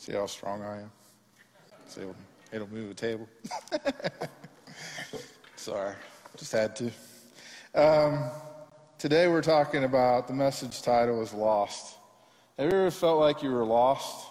See 0.00 0.12
how 0.12 0.24
strong 0.24 0.62
I 0.62 0.78
am? 0.78 0.90
See, 1.88 2.00
it'll, 2.00 2.16
it'll 2.52 2.68
move 2.68 2.88
the 2.88 2.94
table. 2.94 3.28
Sorry, 5.56 5.94
just 6.38 6.52
had 6.52 6.74
to. 6.76 6.90
Um, 7.74 8.30
today 8.96 9.28
we're 9.28 9.42
talking 9.42 9.84
about 9.84 10.26
the 10.26 10.32
message 10.32 10.80
title 10.80 11.20
is 11.20 11.34
Lost. 11.34 11.96
Have 12.58 12.72
you 12.72 12.78
ever 12.78 12.90
felt 12.90 13.20
like 13.20 13.42
you 13.42 13.50
were 13.50 13.66
lost? 13.66 14.26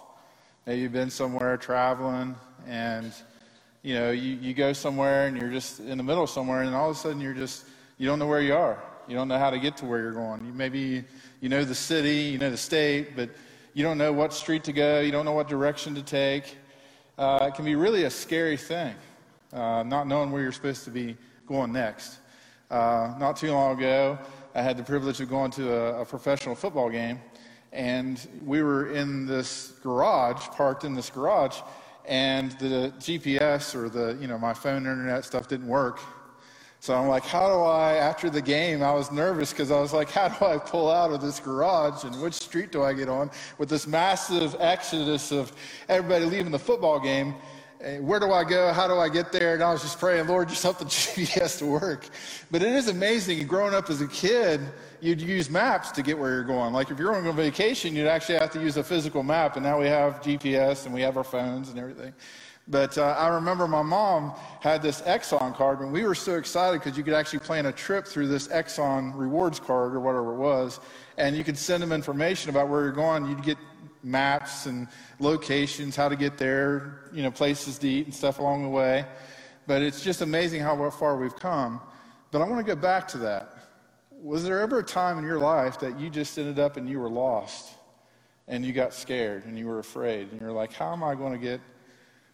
Maybe 0.65 0.81
you've 0.81 0.91
been 0.91 1.11
somewhere 1.11 1.55
traveling 1.55 2.35
and 2.67 3.13
you 3.83 3.93
know, 3.93 4.09
you, 4.09 4.37
you 4.37 4.55
go 4.55 4.73
somewhere 4.73 5.27
and 5.27 5.39
you're 5.39 5.51
just 5.51 5.81
in 5.81 5.99
the 5.99 6.03
middle 6.03 6.23
of 6.23 6.31
somewhere 6.31 6.63
and 6.63 6.73
all 6.73 6.89
of 6.89 6.95
a 6.95 6.99
sudden 6.99 7.21
you're 7.21 7.35
just, 7.35 7.65
you 7.99 8.07
don't 8.07 8.17
know 8.17 8.27
where 8.27 8.41
you 8.41 8.55
are. 8.55 8.81
You 9.07 9.13
don't 9.13 9.27
know 9.27 9.37
how 9.37 9.51
to 9.51 9.59
get 9.59 9.77
to 9.77 9.85
where 9.85 9.99
you're 9.99 10.13
going. 10.13 10.47
You, 10.47 10.51
maybe 10.51 11.03
you 11.41 11.49
know 11.49 11.63
the 11.63 11.75
city, 11.75 12.21
you 12.21 12.39
know 12.39 12.49
the 12.49 12.57
state, 12.57 13.15
but 13.15 13.29
you 13.73 13.83
don't 13.83 13.97
know 13.97 14.11
what 14.11 14.33
street 14.33 14.63
to 14.65 14.73
go. 14.73 14.99
You 14.99 15.11
don't 15.11 15.25
know 15.25 15.33
what 15.33 15.47
direction 15.47 15.95
to 15.95 16.01
take. 16.01 16.57
Uh, 17.17 17.47
it 17.49 17.55
can 17.55 17.65
be 17.65 17.75
really 17.75 18.05
a 18.05 18.09
scary 18.09 18.57
thing, 18.57 18.95
uh, 19.53 19.83
not 19.83 20.07
knowing 20.07 20.31
where 20.31 20.41
you're 20.41 20.51
supposed 20.51 20.85
to 20.85 20.91
be 20.91 21.17
going 21.47 21.71
next. 21.71 22.19
Uh, 22.71 23.13
not 23.19 23.35
too 23.35 23.51
long 23.51 23.77
ago, 23.77 24.17
I 24.55 24.61
had 24.61 24.77
the 24.77 24.83
privilege 24.83 25.19
of 25.21 25.29
going 25.29 25.51
to 25.51 25.73
a, 25.73 26.01
a 26.01 26.05
professional 26.05 26.55
football 26.55 26.89
game, 26.89 27.19
and 27.71 28.25
we 28.45 28.63
were 28.63 28.91
in 28.91 29.25
this 29.25 29.73
garage, 29.83 30.47
parked 30.49 30.83
in 30.83 30.93
this 30.93 31.09
garage, 31.09 31.57
and 32.05 32.51
the 32.53 32.93
GPS 32.99 33.75
or 33.75 33.89
the, 33.89 34.17
you 34.19 34.27
know, 34.27 34.37
my 34.37 34.53
phone 34.53 34.77
internet 34.77 35.25
stuff 35.25 35.47
didn't 35.47 35.67
work. 35.67 35.99
So 36.81 36.95
I'm 36.95 37.07
like, 37.09 37.25
how 37.25 37.47
do 37.47 37.61
I, 37.61 37.95
after 37.95 38.29
the 38.29 38.41
game, 38.41 38.81
I 38.81 38.93
was 38.93 39.11
nervous 39.11 39.51
because 39.51 39.69
I 39.69 39.79
was 39.81 39.91
like, 39.91 40.09
how 40.09 40.29
do 40.29 40.45
I 40.45 40.57
pull 40.57 40.89
out 40.89 41.11
of 41.11 41.19
this 41.21 41.39
garage 41.39 42.05
and 42.05 42.21
which 42.21 42.35
street 42.35 42.71
do 42.71 42.83
I 42.83 42.93
get 42.93 43.09
on 43.09 43.29
with 43.57 43.67
this 43.67 43.85
massive 43.85 44.55
exodus 44.59 45.33
of 45.33 45.51
everybody 45.89 46.23
leaving 46.23 46.53
the 46.53 46.59
football 46.59 46.97
game? 46.97 47.35
Eh, 47.81 47.99
where 47.99 48.19
do 48.19 48.31
I 48.31 48.45
go? 48.45 48.71
How 48.71 48.87
do 48.87 48.97
I 48.97 49.09
get 49.09 49.33
there? 49.33 49.55
And 49.55 49.63
I 49.63 49.73
was 49.73 49.81
just 49.81 49.99
praying, 49.99 50.27
Lord, 50.27 50.47
just 50.47 50.63
help 50.63 50.79
the 50.79 50.85
GPS 50.85 51.59
to 51.59 51.65
work. 51.65 52.07
But 52.49 52.61
it 52.61 52.73
is 52.73 52.87
amazing. 52.87 53.45
Growing 53.45 53.73
up 53.73 53.89
as 53.89 53.99
a 53.99 54.07
kid, 54.07 54.61
you'd 55.01 55.19
use 55.19 55.49
maps 55.49 55.91
to 55.91 56.01
get 56.01 56.17
where 56.17 56.31
you're 56.31 56.43
going. 56.45 56.73
Like 56.73 56.91
if 56.91 56.97
you're 56.97 57.13
on 57.13 57.35
vacation, 57.35 57.93
you'd 57.93 58.07
actually 58.07 58.35
have 58.39 58.51
to 58.51 58.61
use 58.61 58.77
a 58.77 58.83
physical 58.83 59.21
map. 59.21 59.57
And 59.57 59.65
now 59.65 59.79
we 59.79 59.87
have 59.87 60.21
GPS 60.21 60.85
and 60.85 60.93
we 60.93 61.01
have 61.01 61.17
our 61.17 61.25
phones 61.25 61.69
and 61.69 61.77
everything. 61.77 62.13
But 62.69 62.99
uh, 62.99 63.15
I 63.17 63.29
remember 63.29 63.67
my 63.67 63.81
mom 63.81 64.33
had 64.59 64.83
this 64.83 65.01
Exxon 65.01 65.55
card, 65.55 65.79
and 65.79 65.91
we 65.91 66.03
were 66.03 66.13
so 66.13 66.35
excited 66.35 66.79
because 66.79 66.95
you 66.95 67.03
could 67.03 67.15
actually 67.15 67.39
plan 67.39 67.65
a 67.65 67.71
trip 67.71 68.05
through 68.05 68.27
this 68.27 68.47
Exxon 68.47 69.11
rewards 69.15 69.59
card 69.59 69.95
or 69.95 69.99
whatever 69.99 70.33
it 70.33 70.37
was, 70.37 70.79
and 71.17 71.35
you 71.35 71.43
could 71.43 71.57
send 71.57 71.81
them 71.81 71.91
information 71.91 72.51
about 72.51 72.69
where 72.69 72.83
you're 72.83 72.91
going. 72.91 73.25
You'd 73.25 73.41
get 73.41 73.57
maps 74.03 74.67
and 74.67 74.87
locations, 75.19 75.95
how 75.95 76.09
to 76.09 76.15
get 76.15 76.37
there, 76.37 77.09
you 77.11 77.23
know, 77.23 77.31
places 77.31 77.79
to 77.79 77.89
eat 77.89 78.05
and 78.05 78.13
stuff 78.13 78.37
along 78.37 78.61
the 78.61 78.69
way. 78.69 79.03
But 79.65 79.81
it's 79.81 80.03
just 80.03 80.21
amazing 80.21 80.61
how 80.61 80.89
far 80.91 81.17
we've 81.17 81.35
come. 81.35 81.81
But 82.31 82.41
I 82.41 82.47
want 82.47 82.65
to 82.65 82.75
go 82.75 82.79
back 82.79 83.07
to 83.09 83.17
that. 83.19 83.55
Was 84.11 84.43
there 84.43 84.59
ever 84.59 84.79
a 84.79 84.83
time 84.83 85.17
in 85.17 85.23
your 85.23 85.39
life 85.39 85.79
that 85.79 85.99
you 85.99 86.09
just 86.09 86.37
ended 86.37 86.59
up 86.59 86.77
and 86.77 86.87
you 86.87 86.99
were 86.99 87.09
lost 87.09 87.73
and 88.47 88.63
you 88.63 88.73
got 88.73 88.93
scared 88.93 89.45
and 89.45 89.57
you 89.57 89.65
were 89.65 89.79
afraid 89.79 90.31
and 90.31 90.39
you're 90.39 90.51
like, 90.51 90.71
how 90.73 90.93
am 90.93 91.03
I 91.03 91.15
going 91.15 91.33
to 91.33 91.39
get 91.39 91.61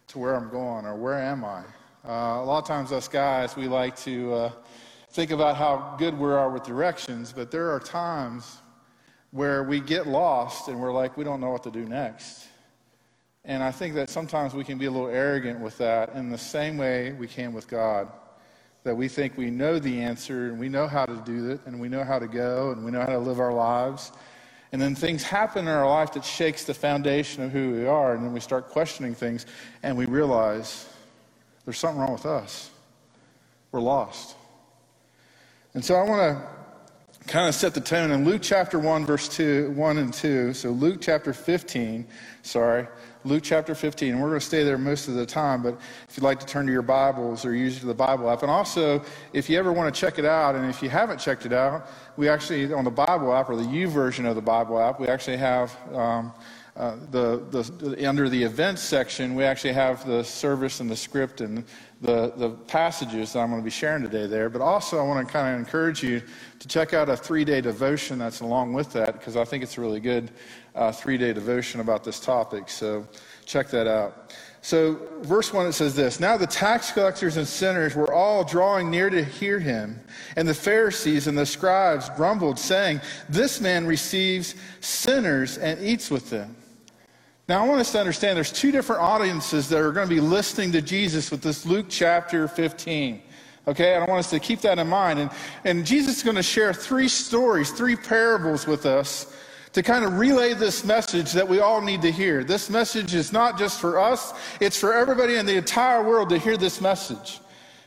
to 0.08 0.20
where 0.20 0.36
I'm 0.36 0.48
going 0.48 0.84
or 0.84 0.94
where 0.94 1.18
am 1.18 1.44
I? 1.44 1.64
Uh, 2.06 2.40
a 2.40 2.44
lot 2.44 2.58
of 2.58 2.66
times, 2.66 2.92
us 2.92 3.08
guys, 3.08 3.56
we 3.56 3.66
like 3.66 3.96
to 4.00 4.32
uh, 4.34 4.52
think 5.10 5.32
about 5.32 5.56
how 5.56 5.96
good 5.98 6.16
we 6.16 6.30
are 6.30 6.48
with 6.48 6.62
directions, 6.62 7.32
but 7.32 7.50
there 7.50 7.70
are 7.72 7.80
times 7.80 8.58
where 9.32 9.64
we 9.64 9.80
get 9.80 10.06
lost 10.06 10.68
and 10.68 10.78
we're 10.78 10.92
like, 10.92 11.16
we 11.16 11.24
don't 11.24 11.40
know 11.40 11.50
what 11.50 11.64
to 11.64 11.72
do 11.72 11.84
next. 11.84 12.46
And 13.44 13.62
I 13.62 13.72
think 13.72 13.94
that 13.96 14.08
sometimes 14.08 14.54
we 14.54 14.62
can 14.62 14.78
be 14.78 14.86
a 14.86 14.90
little 14.90 15.08
arrogant 15.08 15.58
with 15.58 15.76
that 15.78 16.14
in 16.14 16.30
the 16.30 16.38
same 16.38 16.78
way 16.78 17.12
we 17.12 17.26
can 17.26 17.52
with 17.52 17.66
God. 17.66 18.08
That 18.84 18.96
we 18.96 19.08
think 19.08 19.36
we 19.36 19.50
know 19.50 19.80
the 19.80 20.00
answer 20.00 20.46
and 20.46 20.60
we 20.60 20.68
know 20.68 20.86
how 20.86 21.06
to 21.06 21.16
do 21.24 21.50
it 21.50 21.60
and 21.66 21.80
we 21.80 21.88
know 21.88 22.04
how 22.04 22.20
to 22.20 22.28
go 22.28 22.70
and 22.70 22.84
we 22.84 22.92
know 22.92 23.00
how 23.00 23.06
to 23.06 23.18
live 23.18 23.40
our 23.40 23.52
lives 23.52 24.12
and 24.72 24.82
then 24.82 24.94
things 24.94 25.22
happen 25.22 25.68
in 25.68 25.72
our 25.72 25.88
life 25.88 26.12
that 26.12 26.24
shakes 26.24 26.64
the 26.64 26.74
foundation 26.74 27.42
of 27.42 27.52
who 27.52 27.72
we 27.72 27.86
are. 27.86 28.14
And 28.14 28.24
then 28.24 28.32
we 28.32 28.40
start 28.40 28.68
questioning 28.68 29.14
things 29.14 29.46
and 29.82 29.96
we 29.96 30.06
realize 30.06 30.88
there's 31.64 31.78
something 31.78 32.00
wrong 32.00 32.12
with 32.12 32.26
us. 32.26 32.70
We're 33.72 33.80
lost. 33.80 34.36
And 35.74 35.84
so 35.84 35.94
I 35.94 36.02
want 36.02 36.38
to 36.38 37.26
kind 37.26 37.48
of 37.48 37.54
set 37.54 37.74
the 37.74 37.80
tone 37.80 38.10
in 38.10 38.24
Luke 38.24 38.40
chapter 38.42 38.78
1, 38.78 39.04
verse 39.04 39.28
2, 39.28 39.72
1 39.72 39.98
and 39.98 40.12
2. 40.12 40.54
So 40.54 40.70
Luke 40.70 40.98
chapter 41.00 41.32
15, 41.32 42.06
sorry, 42.42 42.86
Luke 43.26 43.42
chapter 43.42 43.74
15. 43.74 44.12
And 44.12 44.22
we're 44.22 44.28
going 44.28 44.40
to 44.40 44.46
stay 44.46 44.62
there 44.62 44.78
most 44.78 45.08
of 45.08 45.14
the 45.14 45.26
time, 45.26 45.60
but 45.60 45.76
if 46.08 46.16
you'd 46.16 46.22
like 46.22 46.38
to 46.38 46.46
turn 46.46 46.64
to 46.66 46.72
your 46.72 46.82
Bibles 46.82 47.44
or 47.44 47.54
use 47.54 47.80
the 47.80 47.92
Bible 47.92 48.30
app. 48.30 48.42
And 48.42 48.50
also, 48.50 49.02
if 49.32 49.50
you 49.50 49.58
ever 49.58 49.72
want 49.72 49.92
to 49.92 50.00
check 50.00 50.20
it 50.20 50.24
out, 50.24 50.54
and 50.54 50.64
if 50.70 50.80
you 50.80 50.88
haven't 50.88 51.18
checked 51.18 51.44
it 51.44 51.52
out, 51.52 51.88
we 52.16 52.28
actually, 52.28 52.72
on 52.72 52.84
the 52.84 52.90
Bible 52.90 53.34
app 53.34 53.50
or 53.50 53.56
the 53.56 53.64
YouVersion 53.64 54.28
of 54.28 54.36
the 54.36 54.42
Bible 54.42 54.78
app, 54.78 55.00
we 55.00 55.08
actually 55.08 55.38
have. 55.38 55.76
Um, 55.92 56.32
uh, 56.76 56.96
the, 57.10 57.42
the, 57.50 58.06
under 58.06 58.28
the 58.28 58.42
events 58.42 58.82
section, 58.82 59.34
we 59.34 59.44
actually 59.44 59.72
have 59.72 60.06
the 60.06 60.22
service 60.22 60.80
and 60.80 60.90
the 60.90 60.96
script 60.96 61.40
and 61.40 61.64
the, 62.02 62.34
the 62.36 62.50
passages 62.50 63.32
that 63.32 63.38
I'm 63.38 63.48
going 63.48 63.62
to 63.62 63.64
be 63.64 63.70
sharing 63.70 64.02
today 64.02 64.26
there. 64.26 64.50
But 64.50 64.60
also, 64.60 64.98
I 64.98 65.02
want 65.02 65.26
to 65.26 65.32
kind 65.32 65.54
of 65.54 65.58
encourage 65.58 66.02
you 66.02 66.20
to 66.58 66.68
check 66.68 66.92
out 66.92 67.08
a 67.08 67.16
three 67.16 67.46
day 67.46 67.62
devotion 67.62 68.18
that's 68.18 68.40
along 68.40 68.74
with 68.74 68.92
that 68.92 69.14
because 69.14 69.36
I 69.36 69.44
think 69.44 69.62
it's 69.62 69.78
a 69.78 69.80
really 69.80 70.00
good 70.00 70.30
uh, 70.74 70.92
three 70.92 71.16
day 71.16 71.32
devotion 71.32 71.80
about 71.80 72.04
this 72.04 72.20
topic. 72.20 72.68
So 72.68 73.08
check 73.46 73.68
that 73.68 73.86
out. 73.86 74.34
So, 74.60 74.98
verse 75.20 75.52
1, 75.52 75.66
it 75.66 75.72
says 75.74 75.94
this 75.94 76.18
Now 76.18 76.36
the 76.36 76.46
tax 76.46 76.90
collectors 76.90 77.36
and 77.36 77.46
sinners 77.46 77.94
were 77.94 78.12
all 78.12 78.44
drawing 78.44 78.90
near 78.90 79.08
to 79.08 79.24
hear 79.24 79.60
him. 79.60 79.98
And 80.34 80.46
the 80.46 80.54
Pharisees 80.54 81.28
and 81.28 81.38
the 81.38 81.46
scribes 81.46 82.10
grumbled, 82.10 82.58
saying, 82.58 83.00
This 83.28 83.60
man 83.60 83.86
receives 83.86 84.56
sinners 84.80 85.56
and 85.56 85.80
eats 85.80 86.10
with 86.10 86.28
them. 86.30 86.56
Now, 87.48 87.64
I 87.64 87.68
want 87.68 87.80
us 87.80 87.92
to 87.92 88.00
understand 88.00 88.36
there's 88.36 88.50
two 88.50 88.72
different 88.72 89.02
audiences 89.02 89.68
that 89.68 89.78
are 89.78 89.92
going 89.92 90.08
to 90.08 90.14
be 90.14 90.20
listening 90.20 90.72
to 90.72 90.82
Jesus 90.82 91.30
with 91.30 91.42
this 91.42 91.64
Luke 91.64 91.86
chapter 91.88 92.48
15. 92.48 93.22
Okay, 93.68 93.94
and 93.94 94.02
I 94.02 94.06
want 94.08 94.18
us 94.18 94.30
to 94.30 94.40
keep 94.40 94.60
that 94.62 94.80
in 94.80 94.88
mind. 94.88 95.20
And, 95.20 95.30
and 95.64 95.86
Jesus 95.86 96.18
is 96.18 96.22
going 96.24 96.36
to 96.36 96.42
share 96.42 96.74
three 96.74 97.06
stories, 97.06 97.70
three 97.70 97.94
parables 97.94 98.66
with 98.66 98.84
us 98.84 99.32
to 99.74 99.82
kind 99.82 100.04
of 100.04 100.18
relay 100.18 100.54
this 100.54 100.84
message 100.84 101.32
that 101.32 101.46
we 101.48 101.60
all 101.60 101.80
need 101.80 102.02
to 102.02 102.10
hear. 102.10 102.42
This 102.42 102.68
message 102.68 103.14
is 103.14 103.32
not 103.32 103.56
just 103.58 103.80
for 103.80 104.00
us, 104.00 104.34
it's 104.60 104.78
for 104.78 104.92
everybody 104.92 105.36
in 105.36 105.46
the 105.46 105.56
entire 105.56 106.02
world 106.02 106.30
to 106.30 106.38
hear 106.38 106.56
this 106.56 106.80
message. 106.80 107.38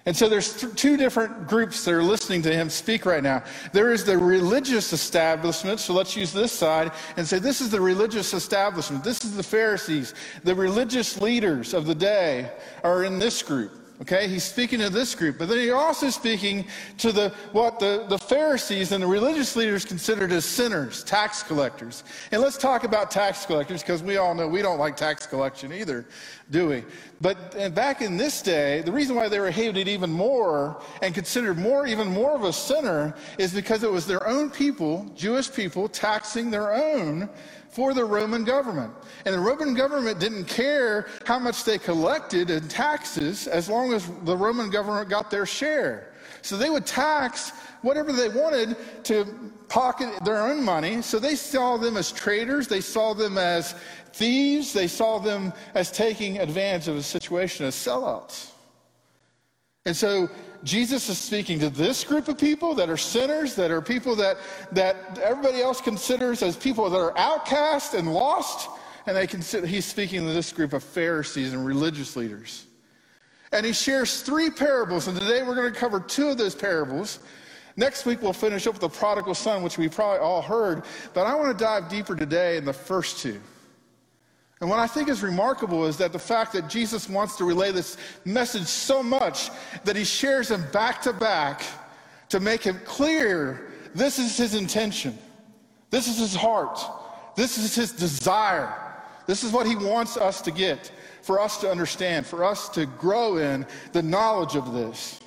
And 0.06 0.16
so 0.16 0.30
there's 0.30 0.60
th- 0.62 0.76
two 0.76 0.98
different 0.98 1.48
groups 1.48 1.84
that 1.86 1.94
are 1.94 2.04
listening 2.04 2.42
to 2.44 2.54
him 2.54 2.70
speak 2.70 3.06
right 3.06 3.22
now. 3.22 3.44
There 3.74 3.92
is 3.92 4.04
the 4.04 4.18
religious 4.18 4.94
establishment, 4.94 5.80
so 5.80 5.94
let's 5.94 6.16
use 6.16 6.32
this 6.32 6.52
side 6.52 6.92
and 7.18 7.28
say 7.28 7.40
this 7.40 7.62
is 7.62 7.70
the 7.70 7.82
religious 7.82 8.34
establishment. 8.34 9.04
This 9.04 9.24
is 9.24 9.36
the 9.36 9.44
Pharisees. 9.44 10.14
The 10.44 10.56
religious 10.56 11.20
leaders 11.20 11.74
of 11.74 11.86
the 11.86 11.96
day 11.96 12.52
are 12.84 13.04
in 13.04 13.20
this 13.20 13.44
group. 13.44 13.79
Okay, 14.02 14.30
he's 14.30 14.46
speaking 14.46 14.80
to 14.80 14.90
this 14.90 15.14
group, 15.14 15.38
but 15.38 15.50
then 15.50 15.58
he's 15.58 15.72
also 15.72 16.10
speaking 16.10 16.66
to 17.00 17.12
the 17.12 17.34
what 17.52 17.80
the, 17.80 18.06
the 18.08 18.18
Pharisees 18.18 18.94
and 18.94 19.04
the 19.04 19.08
religious 19.08 19.58
leaders 19.58 19.84
considered 19.84 20.32
as 20.32 20.46
sinners, 20.46 21.04
tax 21.04 21.44
collectors. 21.44 22.06
And 22.32 22.42
let's 22.42 22.58
talk 22.58 22.86
about 22.86 23.12
tax 23.12 23.46
collectors 23.46 23.82
because 23.82 24.02
we 24.02 24.16
all 24.16 24.34
know 24.34 24.48
we 24.48 24.62
don't 24.62 24.80
like 24.80 24.96
tax 24.96 25.28
collection 25.28 25.74
either, 25.74 26.06
do 26.50 26.70
we? 26.70 26.86
But 27.20 27.76
back 27.76 28.02
in 28.02 28.16
this 28.16 28.42
day, 28.42 28.82
the 28.84 28.92
reason 28.92 29.18
why 29.18 29.28
they 29.28 29.42
were 29.42 29.52
hated 29.52 29.90
even 29.90 30.10
more 30.10 30.82
and 31.02 31.14
considered 31.14 31.58
more, 31.58 31.86
even 31.86 32.08
more 32.08 32.32
of 32.32 32.46
a 32.46 32.54
sinner, 32.54 33.14
is 33.38 33.54
because 33.54 33.84
it 33.84 33.92
was 33.92 34.08
their 34.08 34.26
own 34.26 34.50
people, 34.50 35.12
Jewish 35.14 35.52
people, 35.52 35.90
taxing 35.90 36.50
their 36.50 36.74
own 36.74 37.30
for 37.70 37.94
the 37.94 38.04
Roman 38.04 38.44
government. 38.44 38.94
And 39.26 39.34
the 39.34 39.40
Roman 39.40 39.74
government 39.74 40.20
didn't 40.20 40.46
care 40.46 41.08
how 41.26 41.40
much 41.40 41.64
they 41.64 41.78
collected 41.78 42.50
in 42.50 42.68
taxes 42.68 43.48
as 43.48 43.70
long 43.70 43.94
as 43.94 44.10
the 44.24 44.36
Roman 44.36 44.70
government 44.70 45.10
got 45.10 45.30
their 45.30 45.46
share. 45.46 46.14
So 46.42 46.58
they 46.58 46.70
would 46.70 46.86
tax 46.86 47.52
whatever 47.82 48.12
they 48.12 48.30
wanted 48.30 48.76
to 49.04 49.26
pocket 49.68 50.10
their 50.24 50.42
own 50.42 50.64
money. 50.64 51.02
So 51.02 51.20
they 51.20 51.36
saw 51.36 51.78
them 51.78 51.96
as 51.96 52.12
traitors, 52.12 52.68
they 52.68 52.82
saw 52.82 53.14
them 53.14 53.38
as 53.38 53.76
thieves, 54.14 54.74
they 54.74 54.88
saw 54.88 55.20
them 55.20 55.54
as 55.76 55.92
taking 55.92 56.40
advantage 56.40 56.88
of 56.88 56.98
a 56.98 57.04
situation 57.04 57.66
as 57.66 57.76
sellouts. 57.76 58.52
And 59.86 59.96
so 59.96 60.30
Jesus 60.64 61.08
is 61.08 61.18
speaking 61.18 61.60
to 61.60 61.70
this 61.70 62.04
group 62.04 62.28
of 62.28 62.38
people 62.38 62.74
that 62.76 62.90
are 62.90 62.98
sinners, 62.98 63.56
that 63.56 63.72
are 63.72 63.82
people 63.82 64.16
that, 64.18 64.38
that 64.72 65.18
everybody 65.24 65.62
else 65.62 65.80
considers 65.80 66.44
as 66.44 66.58
people 66.58 66.90
that 66.90 66.98
are 66.98 67.18
outcast 67.18 67.94
and 67.94 68.14
lost. 68.14 68.70
And 69.06 69.16
they 69.16 69.26
consider, 69.26 69.66
he's 69.66 69.86
speaking 69.86 70.22
to 70.22 70.34
this 70.34 70.52
group 70.52 70.74
of 70.74 70.84
Pharisees 70.84 71.54
and 71.54 71.66
religious 71.66 72.16
leaders. 72.16 72.66
And 73.52 73.66
he 73.66 73.74
shares 73.74 74.22
three 74.22 74.50
parables. 74.50 75.08
And 75.08 75.20
today 75.20 75.44
we're 75.44 75.56
going 75.56 75.74
to 75.74 75.80
cover 75.80 76.00
two 76.00 76.28
of 76.28 76.38
those 76.38 76.54
parables. 76.54 77.20
Next 77.78 78.06
week 78.06 78.22
we'll 78.22 78.34
finish 78.34 78.68
up 78.68 78.74
with 78.74 78.82
the 78.82 78.90
prodigal 78.90 79.36
son, 79.36 79.64
which 79.64 79.78
we 79.78 79.88
probably 79.88 80.20
all 80.20 80.42
heard. 80.42 80.84
But 81.14 81.26
I 81.26 81.36
want 81.36 81.58
to 81.58 81.64
dive 81.64 81.90
deeper 81.90 82.16
today 82.16 82.58
in 82.58 82.66
the 82.66 82.74
first 82.74 83.20
two. 83.20 83.40
And 84.62 84.70
what 84.70 84.80
I 84.80 84.88
think 84.88 85.08
is 85.08 85.24
remarkable 85.24 85.86
is 85.86 85.98
that 85.98 86.12
the 86.12 86.20
fact 86.20 86.52
that 86.54 86.68
Jesus 86.68 87.08
wants 87.08 87.38
to 87.38 87.46
relay 87.46 87.72
this 87.72 87.98
message 88.26 88.68
so 88.68 89.02
much 89.02 89.50
that 89.86 89.96
he 89.96 90.04
shares 90.04 90.50
them 90.50 90.66
back 90.74 91.02
to 91.04 91.14
back 91.14 91.64
to 92.28 92.40
make 92.40 92.68
it 92.68 92.84
clear 92.84 93.72
this 93.96 94.20
is 94.20 94.38
his 94.38 94.56
intention. 94.56 95.18
This 95.90 96.08
is 96.08 96.18
his 96.18 96.36
heart. 96.36 96.80
This 97.36 97.58
is 97.58 97.74
his 97.74 97.92
desire. 97.92 98.74
This 99.26 99.44
is 99.44 99.52
what 99.52 99.66
he 99.66 99.76
wants 99.76 100.18
us 100.18 100.42
to 100.42 100.52
get, 100.52 100.92
for 101.22 101.40
us 101.40 101.60
to 101.62 101.72
understand, 101.72 102.26
for 102.26 102.44
us 102.44 102.68
to 102.70 102.86
grow 102.86 103.38
in 103.38 103.66
the 103.94 104.04
knowledge 104.04 104.56
of 104.56 104.74
this. 104.74 105.22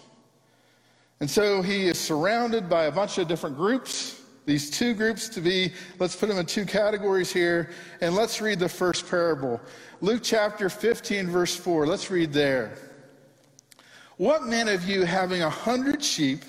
And 1.20 1.30
so 1.30 1.62
he 1.62 1.86
is 1.86 1.98
surrounded 1.98 2.68
by 2.68 2.84
a 2.84 2.92
bunch 2.92 3.16
of 3.18 3.28
different 3.28 3.56
groups 3.56 4.21
these 4.44 4.70
two 4.70 4.94
groups 4.94 5.28
to 5.30 5.40
be, 5.40 5.72
let's 5.98 6.16
put 6.16 6.28
them 6.28 6.38
in 6.38 6.46
two 6.46 6.64
categories 6.64 7.32
here, 7.32 7.70
and 8.00 8.14
let's 8.14 8.40
read 8.40 8.58
the 8.58 8.68
first 8.68 9.08
parable. 9.08 9.60
Luke 10.00 10.20
chapter 10.22 10.68
15, 10.68 11.28
verse 11.28 11.54
4. 11.54 11.86
Let's 11.86 12.10
read 12.10 12.32
there. 12.32 12.74
What 14.16 14.46
man 14.46 14.68
of 14.68 14.88
you 14.88 15.02
having 15.02 15.42
a 15.42 15.50
hundred 15.50 16.02
sheep, 16.02 16.44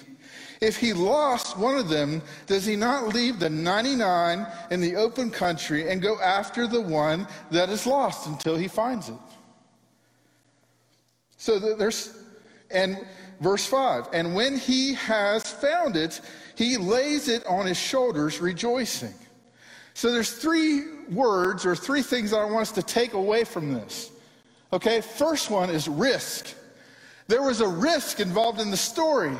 if 0.59 0.77
he 0.77 0.93
lost 0.93 1.57
one 1.57 1.77
of 1.77 1.87
them, 1.87 2.21
does 2.47 2.65
he 2.65 2.75
not 2.75 3.09
leave 3.09 3.39
the 3.39 3.49
99 3.49 4.47
in 4.71 4.81
the 4.81 4.95
open 4.95 5.29
country 5.29 5.89
and 5.89 6.01
go 6.01 6.19
after 6.19 6.67
the 6.67 6.81
one 6.81 7.27
that 7.51 7.69
is 7.69 7.85
lost 7.85 8.27
until 8.27 8.55
he 8.55 8.67
finds 8.67 9.09
it? 9.09 9.15
So 11.37 11.59
there's, 11.59 12.17
and 12.71 13.05
verse 13.39 13.65
5, 13.65 14.07
and 14.13 14.33
when 14.33 14.57
he 14.57 14.93
has 14.93 15.43
found 15.43 15.95
it, 15.95 16.21
he 16.55 16.77
lays 16.77 17.27
it 17.27 17.45
on 17.45 17.65
his 17.65 17.77
shoulders, 17.77 18.39
rejoicing. 18.39 19.13
So 19.93 20.11
there's 20.11 20.31
three 20.31 21.03
words 21.11 21.65
or 21.65 21.75
three 21.75 22.01
things 22.01 22.31
that 22.31 22.39
I 22.39 22.45
want 22.45 22.63
us 22.63 22.71
to 22.73 22.83
take 22.83 23.13
away 23.13 23.43
from 23.43 23.73
this. 23.73 24.11
Okay, 24.71 25.01
first 25.01 25.51
one 25.51 25.69
is 25.69 25.87
risk. 25.87 26.47
There 27.27 27.43
was 27.43 27.61
a 27.61 27.67
risk 27.67 28.19
involved 28.19 28.59
in 28.59 28.71
the 28.71 28.77
story 28.77 29.35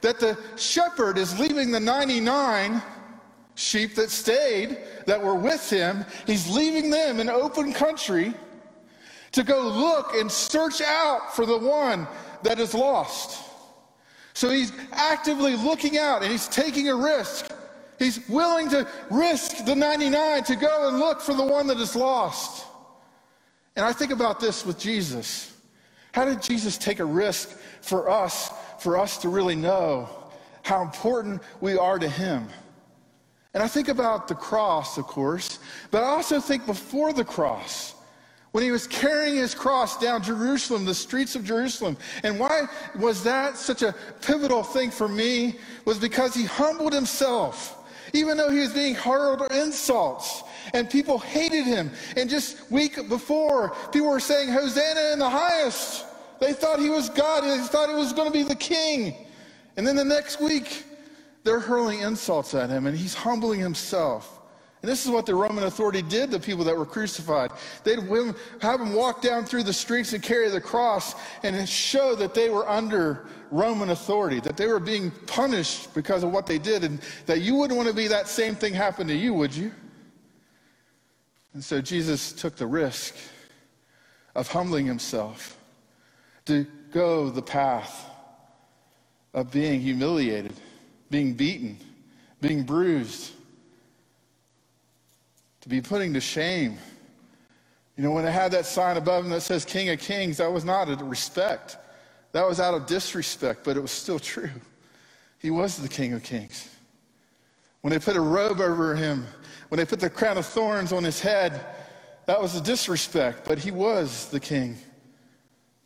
that 0.00 0.20
the 0.20 0.38
shepherd 0.56 1.18
is 1.18 1.38
leaving 1.40 1.70
the 1.70 1.80
99 1.80 2.80
sheep 3.56 3.96
that 3.96 4.10
stayed, 4.10 4.78
that 5.06 5.20
were 5.20 5.34
with 5.34 5.68
him, 5.68 6.04
he's 6.26 6.48
leaving 6.48 6.90
them 6.90 7.18
in 7.18 7.28
open 7.28 7.72
country 7.72 8.32
to 9.32 9.42
go 9.42 9.60
look 9.60 10.14
and 10.14 10.30
search 10.30 10.80
out 10.80 11.34
for 11.34 11.44
the 11.44 11.58
one 11.58 12.06
that 12.44 12.60
is 12.60 12.72
lost. 12.72 13.47
So 14.38 14.50
he's 14.50 14.70
actively 14.92 15.56
looking 15.56 15.98
out 15.98 16.22
and 16.22 16.30
he's 16.30 16.46
taking 16.46 16.88
a 16.88 16.94
risk. 16.94 17.50
He's 17.98 18.20
willing 18.28 18.68
to 18.68 18.86
risk 19.10 19.64
the 19.64 19.74
99 19.74 20.44
to 20.44 20.54
go 20.54 20.86
and 20.86 21.00
look 21.00 21.20
for 21.20 21.34
the 21.34 21.42
one 21.42 21.66
that 21.66 21.78
is 21.78 21.96
lost. 21.96 22.64
And 23.74 23.84
I 23.84 23.92
think 23.92 24.12
about 24.12 24.38
this 24.38 24.64
with 24.64 24.78
Jesus. 24.78 25.52
How 26.12 26.24
did 26.24 26.40
Jesus 26.40 26.78
take 26.78 27.00
a 27.00 27.04
risk 27.04 27.58
for 27.80 28.08
us, 28.08 28.52
for 28.78 28.96
us 28.96 29.18
to 29.22 29.28
really 29.28 29.56
know 29.56 30.08
how 30.62 30.82
important 30.82 31.42
we 31.60 31.76
are 31.76 31.98
to 31.98 32.08
him? 32.08 32.46
And 33.54 33.60
I 33.60 33.66
think 33.66 33.88
about 33.88 34.28
the 34.28 34.36
cross, 34.36 34.98
of 34.98 35.08
course, 35.08 35.58
but 35.90 36.04
I 36.04 36.06
also 36.06 36.38
think 36.38 36.64
before 36.64 37.12
the 37.12 37.24
cross 37.24 37.96
when 38.58 38.64
he 38.64 38.72
was 38.72 38.88
carrying 38.88 39.36
his 39.36 39.54
cross 39.54 40.00
down 40.00 40.20
Jerusalem, 40.20 40.84
the 40.84 40.92
streets 40.92 41.36
of 41.36 41.44
Jerusalem. 41.44 41.96
And 42.24 42.40
why 42.40 42.66
was 42.98 43.22
that 43.22 43.56
such 43.56 43.82
a 43.82 43.94
pivotal 44.20 44.64
thing 44.64 44.90
for 44.90 45.06
me? 45.06 45.54
Was 45.84 45.96
because 45.96 46.34
he 46.34 46.44
humbled 46.44 46.92
himself. 46.92 47.88
Even 48.14 48.36
though 48.36 48.50
he 48.50 48.58
was 48.58 48.72
being 48.72 48.96
hurled 48.96 49.42
insults 49.52 50.42
and 50.74 50.90
people 50.90 51.20
hated 51.20 51.66
him. 51.66 51.92
And 52.16 52.28
just 52.28 52.68
week 52.68 53.08
before, 53.08 53.76
people 53.92 54.08
were 54.08 54.18
saying, 54.18 54.48
Hosanna 54.48 55.12
in 55.12 55.20
the 55.20 55.30
highest. 55.30 56.04
They 56.40 56.52
thought 56.52 56.80
he 56.80 56.90
was 56.90 57.10
God. 57.10 57.42
They 57.44 57.64
thought 57.64 57.88
he 57.88 57.94
was 57.94 58.12
going 58.12 58.26
to 58.26 58.36
be 58.36 58.42
the 58.42 58.56
king. 58.56 59.24
And 59.76 59.86
then 59.86 59.94
the 59.94 60.04
next 60.04 60.40
week, 60.40 60.82
they're 61.44 61.60
hurling 61.60 62.00
insults 62.00 62.54
at 62.54 62.70
him 62.70 62.88
and 62.88 62.98
he's 62.98 63.14
humbling 63.14 63.60
himself. 63.60 64.37
And 64.80 64.88
this 64.88 65.04
is 65.04 65.10
what 65.10 65.26
the 65.26 65.34
Roman 65.34 65.64
authority 65.64 66.02
did 66.02 66.30
to 66.30 66.38
people 66.38 66.64
that 66.64 66.76
were 66.76 66.86
crucified. 66.86 67.50
They'd 67.82 67.98
have 68.60 68.78
them 68.78 68.94
walk 68.94 69.22
down 69.22 69.44
through 69.44 69.64
the 69.64 69.72
streets 69.72 70.12
and 70.12 70.22
carry 70.22 70.48
the 70.50 70.60
cross 70.60 71.16
and 71.42 71.68
show 71.68 72.14
that 72.14 72.32
they 72.32 72.48
were 72.48 72.68
under 72.68 73.26
Roman 73.50 73.90
authority, 73.90 74.38
that 74.40 74.56
they 74.56 74.68
were 74.68 74.78
being 74.78 75.10
punished 75.26 75.92
because 75.94 76.22
of 76.22 76.30
what 76.30 76.46
they 76.46 76.58
did, 76.58 76.84
and 76.84 77.00
that 77.26 77.40
you 77.40 77.56
wouldn't 77.56 77.76
want 77.76 77.88
to 77.88 77.94
be 77.94 78.06
that 78.06 78.28
same 78.28 78.54
thing 78.54 78.72
happen 78.72 79.08
to 79.08 79.14
you, 79.14 79.34
would 79.34 79.54
you? 79.54 79.72
And 81.54 81.64
so 81.64 81.80
Jesus 81.80 82.32
took 82.32 82.54
the 82.54 82.66
risk 82.66 83.16
of 84.36 84.46
humbling 84.46 84.86
himself 84.86 85.58
to 86.44 86.66
go 86.92 87.30
the 87.30 87.42
path 87.42 88.08
of 89.34 89.50
being 89.50 89.80
humiliated, 89.80 90.52
being 91.10 91.34
beaten, 91.34 91.78
being 92.40 92.62
bruised 92.62 93.32
to 95.68 95.74
be 95.74 95.82
putting 95.82 96.14
to 96.14 96.20
shame. 96.20 96.78
You 97.96 98.02
know, 98.02 98.12
when 98.12 98.24
they 98.24 98.32
had 98.32 98.52
that 98.52 98.64
sign 98.64 98.96
above 98.96 99.24
him 99.24 99.30
that 99.30 99.42
says 99.42 99.64
King 99.64 99.90
of 99.90 99.98
Kings, 99.98 100.38
that 100.38 100.50
was 100.50 100.64
not 100.64 100.88
out 100.88 101.02
of 101.02 101.08
respect. 101.08 101.76
That 102.32 102.48
was 102.48 102.58
out 102.58 102.72
of 102.72 102.86
disrespect, 102.86 103.64
but 103.64 103.76
it 103.76 103.80
was 103.80 103.90
still 103.90 104.18
true. 104.18 104.50
He 105.38 105.50
was 105.50 105.76
the 105.76 105.88
King 105.88 106.14
of 106.14 106.22
Kings. 106.22 106.68
When 107.82 107.92
they 107.92 107.98
put 107.98 108.16
a 108.16 108.20
robe 108.20 108.60
over 108.60 108.94
him, 108.94 109.26
when 109.68 109.78
they 109.78 109.84
put 109.84 110.00
the 110.00 110.08
crown 110.08 110.38
of 110.38 110.46
thorns 110.46 110.92
on 110.92 111.04
his 111.04 111.20
head, 111.20 111.60
that 112.26 112.40
was 112.40 112.54
a 112.54 112.62
disrespect, 112.62 113.46
but 113.46 113.58
he 113.58 113.70
was 113.70 114.28
the 114.30 114.40
King. 114.40 114.76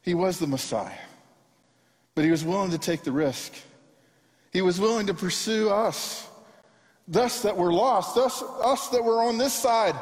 He 0.03 0.15
was 0.15 0.39
the 0.39 0.47
Messiah. 0.47 0.93
But 2.15 2.25
he 2.25 2.31
was 2.31 2.45
willing 2.45 2.71
to 2.71 2.79
take 2.79 3.03
the 3.03 3.13
risk. 3.13 3.55
He 4.53 4.63
was 4.63 4.79
willing 4.79 5.07
to 5.07 5.15
pursue 5.15 5.71
us. 5.71 6.29
Thus 7.09 7.43
that 7.43 7.57
we're 7.57 7.73
lost, 7.73 8.15
thus 8.15 8.43
us 8.43 8.89
that 8.89 9.03
were 9.03 9.23
on 9.25 9.37
this 9.37 9.53
side, 9.53 9.97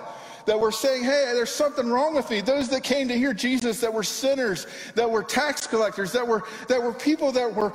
that 0.46 0.58
were 0.58 0.72
saying, 0.72 1.04
hey, 1.04 1.30
there's 1.34 1.50
something 1.50 1.88
wrong 1.88 2.14
with 2.14 2.28
me. 2.30 2.40
Those 2.40 2.68
that 2.70 2.82
came 2.82 3.08
to 3.08 3.16
hear 3.16 3.32
Jesus, 3.32 3.80
that 3.80 3.92
were 3.92 4.02
sinners, 4.02 4.66
that 4.94 5.10
were 5.10 5.22
tax 5.22 5.66
collectors, 5.66 6.12
that 6.12 6.26
were, 6.26 6.42
that 6.68 6.82
were 6.82 6.92
people 6.92 7.30
that 7.32 7.54
were 7.54 7.72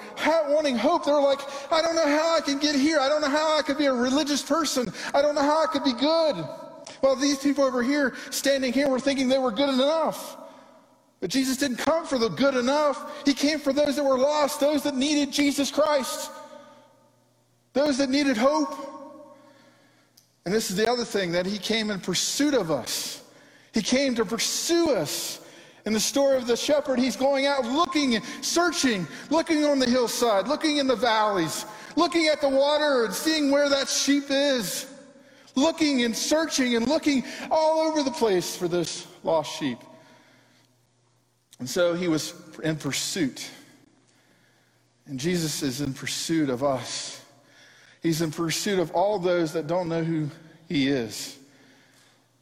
wanting 0.49 0.77
hope. 0.77 1.05
They 1.05 1.11
were 1.11 1.21
like, 1.21 1.39
I 1.71 1.81
don't 1.81 1.95
know 1.95 2.07
how 2.07 2.35
I 2.35 2.41
can 2.41 2.59
get 2.59 2.75
here. 2.75 2.99
I 2.99 3.07
don't 3.07 3.21
know 3.21 3.29
how 3.29 3.57
I 3.57 3.61
could 3.61 3.77
be 3.77 3.85
a 3.85 3.93
religious 3.93 4.41
person. 4.41 4.91
I 5.13 5.21
don't 5.21 5.35
know 5.35 5.41
how 5.41 5.63
I 5.63 5.67
could 5.67 5.83
be 5.83 5.93
good. 5.93 6.47
Well, 7.01 7.15
these 7.15 7.37
people 7.39 7.63
over 7.63 7.81
here, 7.81 8.15
standing 8.29 8.73
here, 8.73 8.89
were 8.89 8.99
thinking 8.99 9.27
they 9.27 9.39
were 9.39 9.51
good 9.51 9.69
enough. 9.69 10.37
But 11.19 11.29
Jesus 11.29 11.57
didn't 11.57 11.77
come 11.77 12.05
for 12.05 12.17
the 12.17 12.29
good 12.29 12.55
enough. 12.55 13.25
He 13.25 13.33
came 13.33 13.59
for 13.59 13.73
those 13.73 13.95
that 13.95 14.03
were 14.03 14.17
lost, 14.17 14.59
those 14.59 14.83
that 14.83 14.95
needed 14.95 15.31
Jesus 15.31 15.71
Christ, 15.71 16.29
those 17.73 17.97
that 17.97 18.09
needed 18.09 18.37
hope. 18.37 18.94
And 20.45 20.53
this 20.53 20.69
is 20.69 20.75
the 20.75 20.89
other 20.89 21.05
thing 21.05 21.31
that 21.31 21.45
he 21.45 21.57
came 21.57 21.89
in 21.89 21.99
pursuit 21.99 22.53
of 22.53 22.69
us. 22.69 23.23
He 23.73 23.81
came 23.81 24.15
to 24.15 24.25
pursue 24.25 24.91
us. 24.91 25.41
In 25.85 25.93
the 25.93 25.99
story 25.99 26.37
of 26.37 26.47
the 26.47 26.55
shepherd, 26.55 26.97
he's 26.97 27.15
going 27.15 27.45
out 27.45 27.63
looking, 27.65 28.21
searching, 28.41 29.07
looking 29.29 29.65
on 29.65 29.77
the 29.79 29.89
hillside, 29.89 30.47
looking 30.47 30.77
in 30.77 30.87
the 30.87 30.95
valleys, 30.95 31.65
looking 31.95 32.27
at 32.27 32.41
the 32.41 32.49
water 32.49 33.05
and 33.05 33.13
seeing 33.13 33.51
where 33.51 33.69
that 33.69 33.87
sheep 33.87 34.25
is, 34.29 34.87
looking 35.55 36.03
and 36.03 36.15
searching 36.15 36.75
and 36.75 36.87
looking 36.87 37.23
all 37.51 37.79
over 37.79 38.01
the 38.01 38.11
place 38.11 38.55
for 38.55 38.67
this 38.67 39.07
lost 39.23 39.59
sheep. 39.59 39.79
And 41.59 41.69
so 41.69 41.93
he 41.93 42.07
was 42.07 42.33
in 42.63 42.75
pursuit. 42.75 43.49
And 45.05 45.19
Jesus 45.19 45.61
is 45.61 45.81
in 45.81 45.93
pursuit 45.93 46.49
of 46.49 46.63
us. 46.63 47.21
He's 48.05 48.21
in 48.21 48.29
pursuit 48.29 48.77
of 48.77 48.91
all 48.91 49.17
those 49.17 49.51
that 49.53 49.65
don't 49.65 49.89
know 49.89 50.03
who 50.03 50.29
he 50.69 50.89
is. 50.89 51.39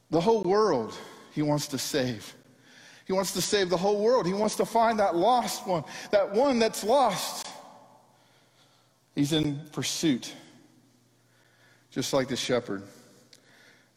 The 0.09 0.19
whole 0.19 0.43
world 0.43 0.93
he 1.31 1.41
wants 1.41 1.67
to 1.67 1.77
save. 1.77 2.33
He 3.05 3.13
wants 3.13 3.31
to 3.31 3.41
save 3.41 3.69
the 3.69 3.77
whole 3.77 4.03
world. 4.03 4.27
He 4.27 4.33
wants 4.33 4.55
to 4.55 4.65
find 4.65 4.99
that 4.99 5.15
lost 5.15 5.65
one, 5.65 5.85
that 6.11 6.33
one 6.33 6.59
that's 6.59 6.83
lost. 6.83 7.47
He's 9.15 9.31
in 9.31 9.57
pursuit, 9.71 10.35
just 11.91 12.11
like 12.11 12.27
the 12.27 12.35
shepherd. 12.35 12.83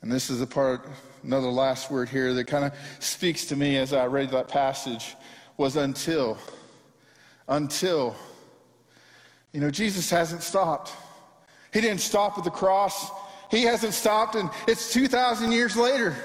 And 0.03 0.13
this 0.13 0.31
is 0.31 0.39
the 0.39 0.47
part, 0.47 0.89
another 1.25 1.49
last 1.49 1.91
word 1.91 2.09
here 2.09 2.33
that 2.33 2.45
kind 2.45 2.65
of 2.65 2.75
speaks 3.01 3.45
to 3.47 3.57
me 3.57 3.77
as 3.77 3.93
I 3.93 4.07
read 4.07 4.31
that 4.31 4.47
passage 4.47 5.17
was 5.57 5.75
until. 5.75 6.39
Until. 7.49 8.15
You 9.51 9.59
know, 9.59 9.71
Jesus 9.73 10.09
hasn't 10.09 10.45
stopped. 10.45 10.93
He 11.77 11.83
didn't 11.83 12.01
stop 12.01 12.39
at 12.39 12.45
the 12.45 12.51
cross. 12.51 13.11
He 13.51 13.65
hasn't 13.65 13.93
stopped, 13.93 14.35
and 14.35 14.49
it's 14.67 14.91
2,000 14.95 15.53
years 15.53 15.77
later. 15.77 16.17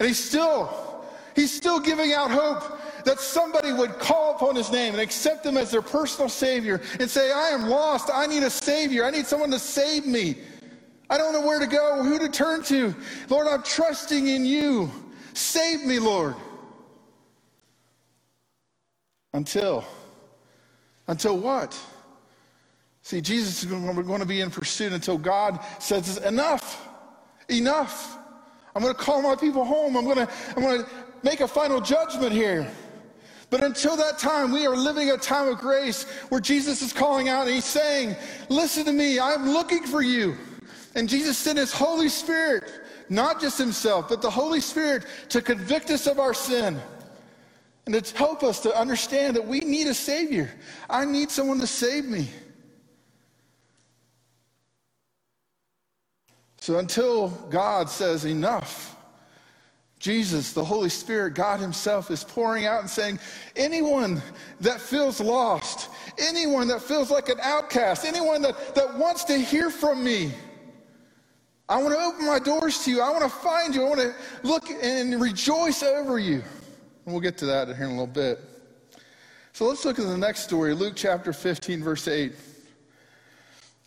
And 0.00 0.08
he's 0.08 0.18
still, 0.18 1.04
he's 1.36 1.54
still 1.54 1.78
giving 1.78 2.12
out 2.12 2.32
hope 2.32 3.04
that 3.04 3.20
somebody 3.20 3.72
would 3.72 4.00
call 4.00 4.34
upon 4.34 4.56
his 4.56 4.72
name 4.72 4.92
and 4.94 5.00
accept 5.00 5.46
him 5.46 5.56
as 5.56 5.70
their 5.70 5.80
personal 5.80 6.28
savior 6.28 6.80
and 6.98 7.08
say, 7.08 7.30
I 7.30 7.50
am 7.50 7.68
lost. 7.68 8.10
I 8.12 8.26
need 8.26 8.42
a 8.42 8.50
savior. 8.50 9.04
I 9.04 9.12
need 9.12 9.26
someone 9.26 9.52
to 9.52 9.60
save 9.60 10.06
me. 10.06 10.38
I 11.08 11.16
don't 11.16 11.32
know 11.32 11.46
where 11.46 11.60
to 11.60 11.68
go, 11.68 12.02
who 12.02 12.18
to 12.18 12.28
turn 12.28 12.64
to. 12.64 12.92
Lord, 13.28 13.46
I'm 13.46 13.62
trusting 13.62 14.26
in 14.26 14.44
you. 14.44 14.90
Save 15.34 15.84
me, 15.84 16.00
Lord. 16.00 16.34
Until, 19.34 19.84
until 21.06 21.38
what? 21.38 21.78
See, 23.10 23.20
Jesus 23.20 23.64
is 23.64 23.68
going 23.68 24.20
to 24.20 24.24
be 24.24 24.40
in 24.40 24.52
pursuit 24.52 24.92
until 24.92 25.18
God 25.18 25.58
says, 25.80 26.18
enough, 26.18 26.88
enough. 27.48 28.16
I'm 28.72 28.82
going 28.82 28.94
to 28.94 29.00
call 29.00 29.20
my 29.20 29.34
people 29.34 29.64
home. 29.64 29.96
I'm 29.96 30.04
going 30.04 30.24
to, 30.24 30.32
I'm 30.56 30.62
going 30.62 30.84
to 30.84 30.88
make 31.24 31.40
a 31.40 31.48
final 31.48 31.80
judgment 31.80 32.30
here. 32.30 32.70
But 33.50 33.64
until 33.64 33.96
that 33.96 34.20
time, 34.20 34.52
we 34.52 34.64
are 34.64 34.76
living 34.76 35.10
a 35.10 35.16
time 35.16 35.48
of 35.48 35.58
grace 35.58 36.04
where 36.28 36.40
Jesus 36.40 36.82
is 36.82 36.92
calling 36.92 37.28
out 37.28 37.46
and 37.46 37.54
he's 37.56 37.64
saying, 37.64 38.14
Listen 38.48 38.84
to 38.84 38.92
me, 38.92 39.18
I'm 39.18 39.48
looking 39.48 39.82
for 39.82 40.02
you. 40.02 40.36
And 40.94 41.08
Jesus 41.08 41.36
sent 41.36 41.58
his 41.58 41.72
Holy 41.72 42.08
Spirit, 42.08 42.70
not 43.08 43.40
just 43.40 43.58
himself, 43.58 44.08
but 44.08 44.22
the 44.22 44.30
Holy 44.30 44.60
Spirit 44.60 45.04
to 45.30 45.42
convict 45.42 45.90
us 45.90 46.06
of 46.06 46.20
our 46.20 46.32
sin 46.32 46.80
and 47.86 48.04
to 48.04 48.16
help 48.16 48.44
us 48.44 48.60
to 48.60 48.78
understand 48.78 49.34
that 49.34 49.44
we 49.44 49.58
need 49.58 49.88
a 49.88 49.94
Savior. 49.94 50.48
I 50.88 51.04
need 51.04 51.32
someone 51.32 51.58
to 51.58 51.66
save 51.66 52.04
me. 52.04 52.28
So 56.60 56.78
until 56.78 57.28
God 57.48 57.88
says 57.88 58.26
enough, 58.26 58.96
Jesus, 59.98 60.52
the 60.52 60.64
Holy 60.64 60.88
Spirit, 60.88 61.34
God 61.34 61.58
Himself 61.58 62.10
is 62.10 62.22
pouring 62.22 62.66
out 62.66 62.80
and 62.80 62.88
saying, 62.88 63.18
anyone 63.56 64.22
that 64.60 64.80
feels 64.80 65.20
lost, 65.20 65.90
anyone 66.18 66.68
that 66.68 66.80
feels 66.82 67.10
like 67.10 67.28
an 67.28 67.38
outcast, 67.42 68.04
anyone 68.06 68.40
that, 68.42 68.74
that 68.74 68.96
wants 68.96 69.24
to 69.24 69.38
hear 69.38 69.70
from 69.70 70.04
me, 70.04 70.32
I 71.68 71.82
want 71.82 71.94
to 71.94 72.00
open 72.00 72.26
my 72.26 72.38
doors 72.38 72.84
to 72.84 72.90
you. 72.90 73.00
I 73.00 73.10
want 73.10 73.22
to 73.22 73.30
find 73.30 73.74
you. 73.74 73.84
I 73.84 73.88
want 73.88 74.00
to 74.00 74.14
look 74.42 74.70
and 74.70 75.20
rejoice 75.20 75.82
over 75.82 76.18
you. 76.18 76.42
And 77.04 77.14
we'll 77.14 77.20
get 77.20 77.38
to 77.38 77.46
that 77.46 77.68
here 77.68 77.84
in 77.86 77.90
a 77.90 77.90
little 77.90 78.06
bit. 78.06 78.40
So 79.52 79.66
let's 79.66 79.84
look 79.84 79.98
at 79.98 80.06
the 80.06 80.18
next 80.18 80.40
story, 80.40 80.74
Luke 80.74 80.94
chapter 80.96 81.32
15, 81.32 81.82
verse 81.82 82.08
8. 82.08 82.32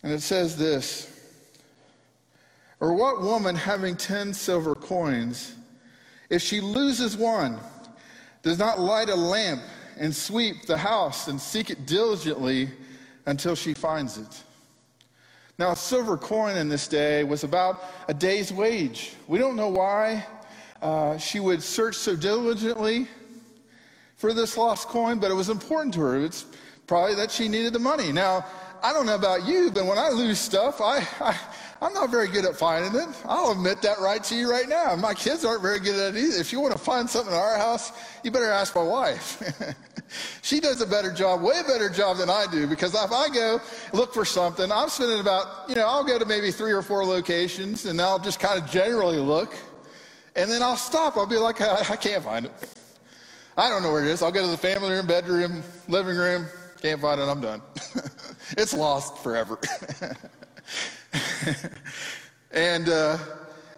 And 0.02 0.12
it 0.12 0.22
says 0.22 0.56
this 0.56 1.13
Or 2.80 2.92
what 2.92 3.22
woman 3.22 3.54
having 3.54 3.96
10 3.96 4.34
silver 4.34 4.74
coins, 4.74 5.54
if 6.30 6.42
she 6.42 6.60
loses 6.60 7.16
one, 7.16 7.60
does 8.42 8.58
not 8.58 8.80
light 8.80 9.08
a 9.08 9.14
lamp 9.14 9.62
and 9.98 10.14
sweep 10.14 10.66
the 10.66 10.76
house 10.76 11.28
and 11.28 11.40
seek 11.40 11.70
it 11.70 11.86
diligently 11.86 12.68
until 13.26 13.54
she 13.54 13.74
finds 13.74 14.18
it. 14.18 14.42
Now, 15.56 15.70
a 15.70 15.76
silver 15.76 16.16
coin 16.16 16.56
in 16.56 16.68
this 16.68 16.88
day 16.88 17.22
was 17.22 17.44
about 17.44 17.84
a 18.08 18.14
day's 18.14 18.52
wage. 18.52 19.14
We 19.28 19.38
don't 19.38 19.54
know 19.54 19.68
why 19.68 20.26
uh, 20.82 21.16
she 21.16 21.38
would 21.38 21.62
search 21.62 21.94
so 21.94 22.16
diligently 22.16 23.06
for 24.16 24.32
this 24.32 24.56
lost 24.56 24.88
coin, 24.88 25.20
but 25.20 25.30
it 25.30 25.34
was 25.34 25.48
important 25.48 25.94
to 25.94 26.00
her. 26.00 26.24
It's 26.24 26.44
probably 26.86 27.14
that 27.14 27.30
she 27.30 27.48
needed 27.48 27.72
the 27.72 27.78
money. 27.78 28.10
Now, 28.10 28.44
I 28.82 28.92
don't 28.92 29.06
know 29.06 29.14
about 29.14 29.46
you, 29.46 29.70
but 29.70 29.86
when 29.86 29.96
I 29.96 30.08
lose 30.10 30.38
stuff, 30.38 30.80
I, 30.80 31.06
I, 31.20 31.38
I'm 31.84 31.92
not 31.92 32.10
very 32.10 32.28
good 32.28 32.46
at 32.46 32.56
finding 32.56 32.98
it. 32.98 33.08
I'll 33.26 33.52
admit 33.52 33.82
that 33.82 33.98
right 33.98 34.24
to 34.24 34.34
you 34.34 34.50
right 34.50 34.66
now. 34.66 34.96
My 34.96 35.12
kids 35.12 35.44
aren't 35.44 35.60
very 35.60 35.78
good 35.78 35.96
at 35.96 36.16
it 36.16 36.18
either. 36.18 36.38
If 36.38 36.50
you 36.50 36.58
want 36.58 36.72
to 36.72 36.78
find 36.78 37.08
something 37.08 37.30
in 37.30 37.38
our 37.38 37.58
house, 37.58 37.92
you 38.22 38.30
better 38.30 38.50
ask 38.50 38.74
my 38.74 38.82
wife. 38.82 39.42
she 40.42 40.60
does 40.60 40.80
a 40.80 40.86
better 40.86 41.12
job, 41.12 41.42
way 41.42 41.60
better 41.66 41.90
job 41.90 42.16
than 42.16 42.30
I 42.30 42.46
do, 42.50 42.66
because 42.66 42.94
if 42.94 43.12
I 43.12 43.28
go 43.28 43.60
look 43.92 44.14
for 44.14 44.24
something, 44.24 44.72
I'm 44.72 44.88
spending 44.88 45.20
about, 45.20 45.68
you 45.68 45.74
know, 45.74 45.86
I'll 45.86 46.04
go 46.04 46.18
to 46.18 46.24
maybe 46.24 46.50
three 46.50 46.72
or 46.72 46.80
four 46.80 47.04
locations 47.04 47.84
and 47.84 48.00
I'll 48.00 48.18
just 48.18 48.40
kind 48.40 48.58
of 48.58 48.70
generally 48.70 49.18
look. 49.18 49.54
And 50.36 50.50
then 50.50 50.62
I'll 50.62 50.76
stop. 50.76 51.18
I'll 51.18 51.26
be 51.26 51.36
like, 51.36 51.60
I, 51.60 51.80
I 51.90 51.96
can't 51.96 52.24
find 52.24 52.46
it. 52.46 52.52
I 53.58 53.68
don't 53.68 53.82
know 53.82 53.92
where 53.92 54.02
it 54.02 54.08
is. 54.08 54.22
I'll 54.22 54.32
go 54.32 54.40
to 54.40 54.50
the 54.50 54.56
family 54.56 54.88
room, 54.88 55.06
bedroom, 55.06 55.62
living 55.88 56.16
room. 56.16 56.46
Can't 56.80 56.98
find 57.02 57.20
it. 57.20 57.24
I'm 57.24 57.42
done. 57.42 57.60
it's 58.56 58.72
lost 58.72 59.18
forever. 59.18 59.58
and, 62.50 62.88
uh, 62.88 63.18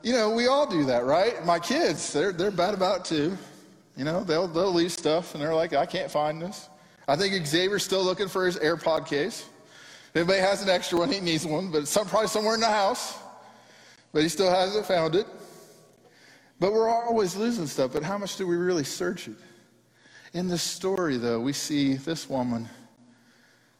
you 0.03 0.13
know, 0.13 0.31
we 0.31 0.47
all 0.47 0.69
do 0.69 0.85
that, 0.85 1.05
right? 1.05 1.45
My 1.45 1.59
kids, 1.59 2.13
they're, 2.13 2.33
they're 2.33 2.51
bad 2.51 2.75
about 2.75 3.01
it 3.01 3.05
too. 3.05 3.39
You 3.97 4.05
know, 4.05 4.23
they'll, 4.25 4.47
they'll 4.47 4.73
leave 4.73 4.93
stuff 4.93 5.35
and 5.35 5.43
they're 5.43 5.55
like, 5.55 5.73
I 5.73 5.87
can't 5.87 6.11
find 6.11 6.41
this. 6.41 6.69
I 7.09 7.17
think 7.17 7.47
Xavier's 7.47 7.85
still 7.85 8.03
looking 8.03 8.29
for 8.29 8.45
his 8.47 8.57
AirPod 8.59 9.07
case. 9.07 9.49
If 10.11 10.17
anybody 10.17 10.41
has 10.41 10.63
an 10.63 10.69
extra 10.69 10.99
one, 10.99 11.11
he 11.11 11.21
needs 11.21 11.47
one, 11.47 11.71
but 11.71 11.83
it's 11.83 11.91
some, 11.91 12.07
probably 12.07 12.29
somewhere 12.29 12.55
in 12.55 12.61
the 12.61 12.67
house. 12.67 13.19
But 14.13 14.23
he 14.23 14.29
still 14.29 14.51
hasn't 14.51 14.87
found 14.87 15.15
it. 15.15 15.27
But 16.59 16.73
we're 16.73 16.89
always 16.89 17.37
losing 17.37 17.67
stuff, 17.67 17.93
but 17.93 18.03
how 18.03 18.17
much 18.17 18.37
do 18.37 18.47
we 18.47 18.57
really 18.57 18.85
search 18.85 19.29
it? 19.29 19.37
In 20.33 20.49
this 20.49 20.63
story, 20.63 21.17
though, 21.19 21.41
we 21.41 21.53
see 21.53 21.95
this 21.95 22.29
woman 22.29 22.69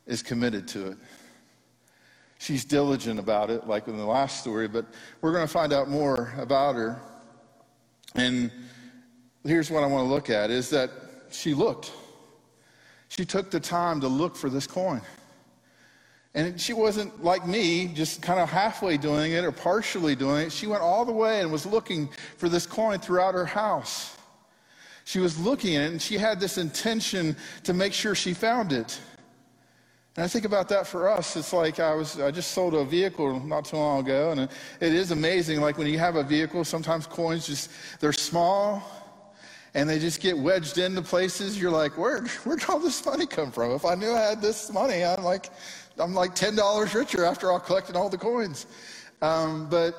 is 0.07 0.23
committed 0.23 0.69
to 0.69 0.89
it. 0.89 0.99
She's 2.39 2.65
diligent 2.65 3.19
about 3.19 3.51
it, 3.51 3.67
like 3.67 3.89
in 3.89 3.97
the 3.97 4.05
last 4.05 4.41
story, 4.41 4.69
but 4.69 4.87
we're 5.21 5.33
going 5.33 5.47
to 5.47 5.53
find 5.53 5.73
out 5.73 5.89
more 5.89 6.35
about 6.39 6.75
her. 6.77 7.01
And 8.15 8.51
here's 9.45 9.71
what 9.71 9.83
I 9.83 9.87
want 9.87 10.07
to 10.07 10.13
look 10.13 10.31
at 10.31 10.51
is 10.51 10.71
that 10.71 10.91
she 11.31 11.55
looked. 11.55 11.93
She 13.09 13.25
took 13.25 13.51
the 13.51 13.61
time 13.61 14.01
to 14.01 14.09
look 14.09 14.37
for 14.37 14.51
this 14.51 14.67
coin. 14.67 15.01
And 16.35 16.61
she 16.61 16.75
wasn't 16.75 17.25
like 17.25 17.47
me, 17.47 17.87
just 17.89 18.21
kind 18.21 18.39
of 18.39 18.51
halfway 18.51 18.99
doing 18.99 19.33
it 19.33 19.43
or 19.43 19.53
partially 19.53 20.15
doing 20.15 20.47
it. 20.47 20.53
She 20.53 20.67
went 20.67 20.83
all 20.83 21.07
the 21.07 21.13
way 21.13 21.41
and 21.41 21.51
was 21.51 21.65
looking 21.65 22.11
for 22.37 22.51
this 22.51 22.67
coin 22.67 22.99
throughout 22.99 23.35
her 23.35 23.47
house. 23.47 24.19
She 25.05 25.19
was 25.19 25.39
looking 25.39 25.77
at 25.77 25.85
it 25.85 25.93
and 25.93 26.03
she 26.03 26.19
had 26.19 26.39
this 26.39 26.59
intention 26.59 27.37
to 27.65 27.73
make 27.73 27.95
sure 27.95 28.15
she 28.15 28.35
found 28.35 28.73
it. 28.75 29.01
And 30.17 30.25
I 30.25 30.29
think 30.29 30.47
about 30.47 30.69
that 30.71 30.87
for 30.87 31.11
us. 31.11 31.37
It's 31.37 31.53
like 31.53 31.79
I 31.79 31.95
was, 31.95 32.19
I 32.19 32.31
just 32.31 32.53
sold 32.53 32.75
a 32.75 32.85
vehicle 32.85 33.39
not 33.41 33.67
too 33.67 33.77
long 33.77 34.01
ago, 34.01 34.31
and 34.31 34.41
it 34.41 34.51
is 34.81 35.11
amazing. 35.11 35.61
Like 35.61 35.77
when 35.77 35.87
you 35.87 35.99
have 35.99 36.17
a 36.17 36.23
vehicle, 36.23 36.65
sometimes 36.65 37.07
coins 37.07 37.47
just, 37.47 37.71
they're 38.01 38.15
small 38.15 38.83
and 39.75 39.89
they 39.89 39.99
just 39.99 40.23
get 40.23 40.37
wedged 40.39 40.79
into 40.79 41.03
places. 41.03 41.61
You're 41.61 41.71
like, 41.71 41.99
where, 41.99 42.23
where'd 42.45 42.65
all 42.71 42.79
this 42.79 43.05
money 43.05 43.27
come 43.27 43.53
from? 43.53 43.73
If 43.73 43.85
I 43.85 43.95
knew 43.95 44.11
I 44.11 44.23
had 44.23 44.41
this 44.41 44.73
money, 44.73 45.05
I'm 45.05 45.23
like, 45.23 45.51
I'm 45.99 46.15
like 46.15 46.35
$10 46.35 46.95
richer 46.95 47.25
after 47.27 47.53
all 47.53 47.61
collecting 47.61 47.95
all 47.95 48.09
the 48.09 48.17
coins. 48.17 48.67
Um, 49.21 49.69
but 49.69 49.95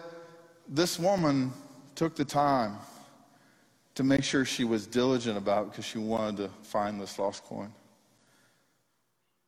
this 0.68 0.98
woman 0.98 1.54
took 1.94 2.16
the 2.16 2.26
time 2.26 2.78
to 3.94 4.04
make 4.04 4.24
sure 4.24 4.46
she 4.46 4.64
was 4.64 4.88
diligent 4.88 5.38
about 5.38 5.70
because 5.70 5.86
she 5.86 6.00
wanted 6.00 6.38
to 6.38 6.50
find 6.64 7.00
this 7.00 7.20
lost 7.20 7.44
coin. 7.44 7.72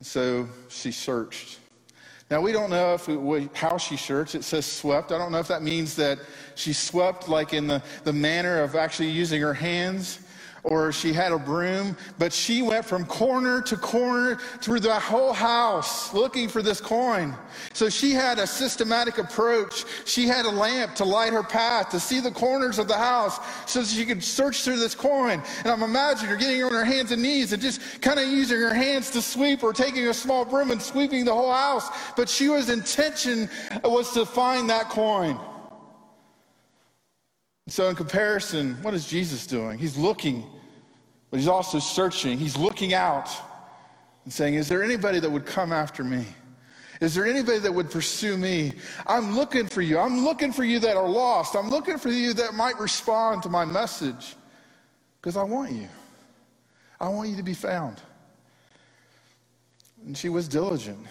So 0.02 0.48
she 0.70 0.92
searched. 0.92 1.60
Now, 2.32 2.42
we 2.42 2.52
don't 2.52 2.70
know 2.70 2.94
if 2.94 3.10
it, 3.10 3.56
how 3.56 3.78
she 3.78 3.98
searched. 3.98 4.36
It 4.36 4.44
says 4.44 4.66
swept. 4.66 5.12
I 5.12 5.18
don't 5.18 5.32
know 5.32 5.40
if 5.40 5.48
that 5.48 5.64
means 5.64 5.96
that 5.96 6.20
she 6.56 6.74
swept 6.74 7.28
like 7.28 7.54
in 7.54 7.68
the, 7.68 7.82
the 8.04 8.14
manner 8.14 8.62
of 8.62 8.76
actually 8.76 9.10
using 9.10 9.42
her 9.42 9.54
hands 9.54 10.20
or 10.64 10.92
she 10.92 11.14
had 11.14 11.32
a 11.32 11.40
broom, 11.40 11.96
but 12.18 12.34
she 12.34 12.62
went 12.62 12.86
from 12.86 13.06
corner 13.06 13.62
to 13.62 13.78
corner 13.78 14.36
through 14.62 14.80
the 14.80 14.94
whole 14.94 15.34
house 15.34 16.14
looking 16.14 16.48
for 16.48 16.62
this 16.62 16.82
coin. 16.82 17.36
So 17.74 17.90
she 17.90 18.12
had 18.12 18.40
a 18.40 18.48
systematic 18.48 19.18
approach. 19.18 19.86
She 20.06 20.28
had 20.28 20.46
a 20.46 20.50
lamp 20.50 20.96
to 20.96 21.06
light 21.06 21.34
her 21.34 21.44
path, 21.44 21.90
to 21.90 22.00
see 22.00 22.20
the 22.20 22.32
corners 22.32 22.80
of 22.80 22.88
the 22.88 22.98
house 22.98 23.40
so 23.66 23.84
she 23.84 24.06
could 24.06 24.24
search 24.24 24.64
through 24.64 24.80
this 24.80 24.96
coin. 24.96 25.42
And 25.60 25.68
I'm 25.68 25.84
imagining 25.84 26.30
her 26.30 26.38
getting 26.38 26.64
on 26.64 26.72
her 26.72 26.86
hands 26.86 27.12
and 27.12 27.22
knees 27.22 27.54
and 27.54 27.62
just 27.62 28.02
kind 28.02 28.20
of 28.20 28.28
using 28.28 28.60
her 28.60 28.74
hands 28.74 29.10
to 29.12 29.22
sweep 29.22 29.64
or 29.64 29.74
taking 29.74 30.08
a 30.08 30.14
small 30.14 30.46
broom 30.46 30.72
and 30.72 30.82
sweeping 30.82 31.26
the 31.26 31.34
whole 31.34 31.52
house. 31.52 31.90
But 32.16 32.30
she 32.30 32.50
was 32.50 32.70
intention 32.70 33.50
was 33.84 34.12
to 34.14 34.26
find 34.26 34.70
that 34.70 34.90
coin. 34.90 35.40
So, 37.70 37.88
in 37.88 37.96
comparison, 37.96 38.76
what 38.82 38.96
is 38.96 39.08
Jesus 39.08 39.46
doing? 39.46 39.78
He's 39.78 39.96
looking, 39.96 40.44
but 41.30 41.38
he's 41.38 41.48
also 41.48 41.78
searching. 41.78 42.38
He's 42.38 42.58
looking 42.58 42.96
out 42.96 43.30
and 44.24 44.34
saying, 44.34 44.56
Is 44.56 44.68
there 44.68 44.84
anybody 44.84 45.20
that 45.20 45.30
would 45.30 45.46
come 45.46 45.72
after 45.72 46.04
me? 46.04 46.26
Is 47.00 47.14
there 47.14 47.26
anybody 47.26 47.60
that 47.60 47.72
would 47.72 47.92
pursue 47.92 48.38
me? 48.38 48.74
I'm 49.06 49.36
looking 49.36 49.68
for 49.68 49.82
you. 49.82 50.00
I'm 50.00 50.26
looking 50.26 50.52
for 50.52 50.64
you 50.64 50.80
that 50.80 50.98
are 50.98 51.08
lost. 51.08 51.56
I'm 51.56 51.70
looking 51.70 51.98
for 51.98 52.10
you 52.10 52.34
that 52.34 52.56
might 52.56 52.78
respond 52.80 53.44
to 53.44 53.50
my 53.50 53.66
message 53.66 54.36
because 55.22 55.38
I 55.38 55.44
want 55.44 55.72
you. 55.72 55.88
I 57.00 57.08
want 57.08 57.30
you 57.30 57.38
to 57.38 57.44
be 57.44 57.54
found. 57.54 58.02
And 60.06 60.18
she 60.18 60.28
was 60.28 60.48
diligent. 60.48 61.06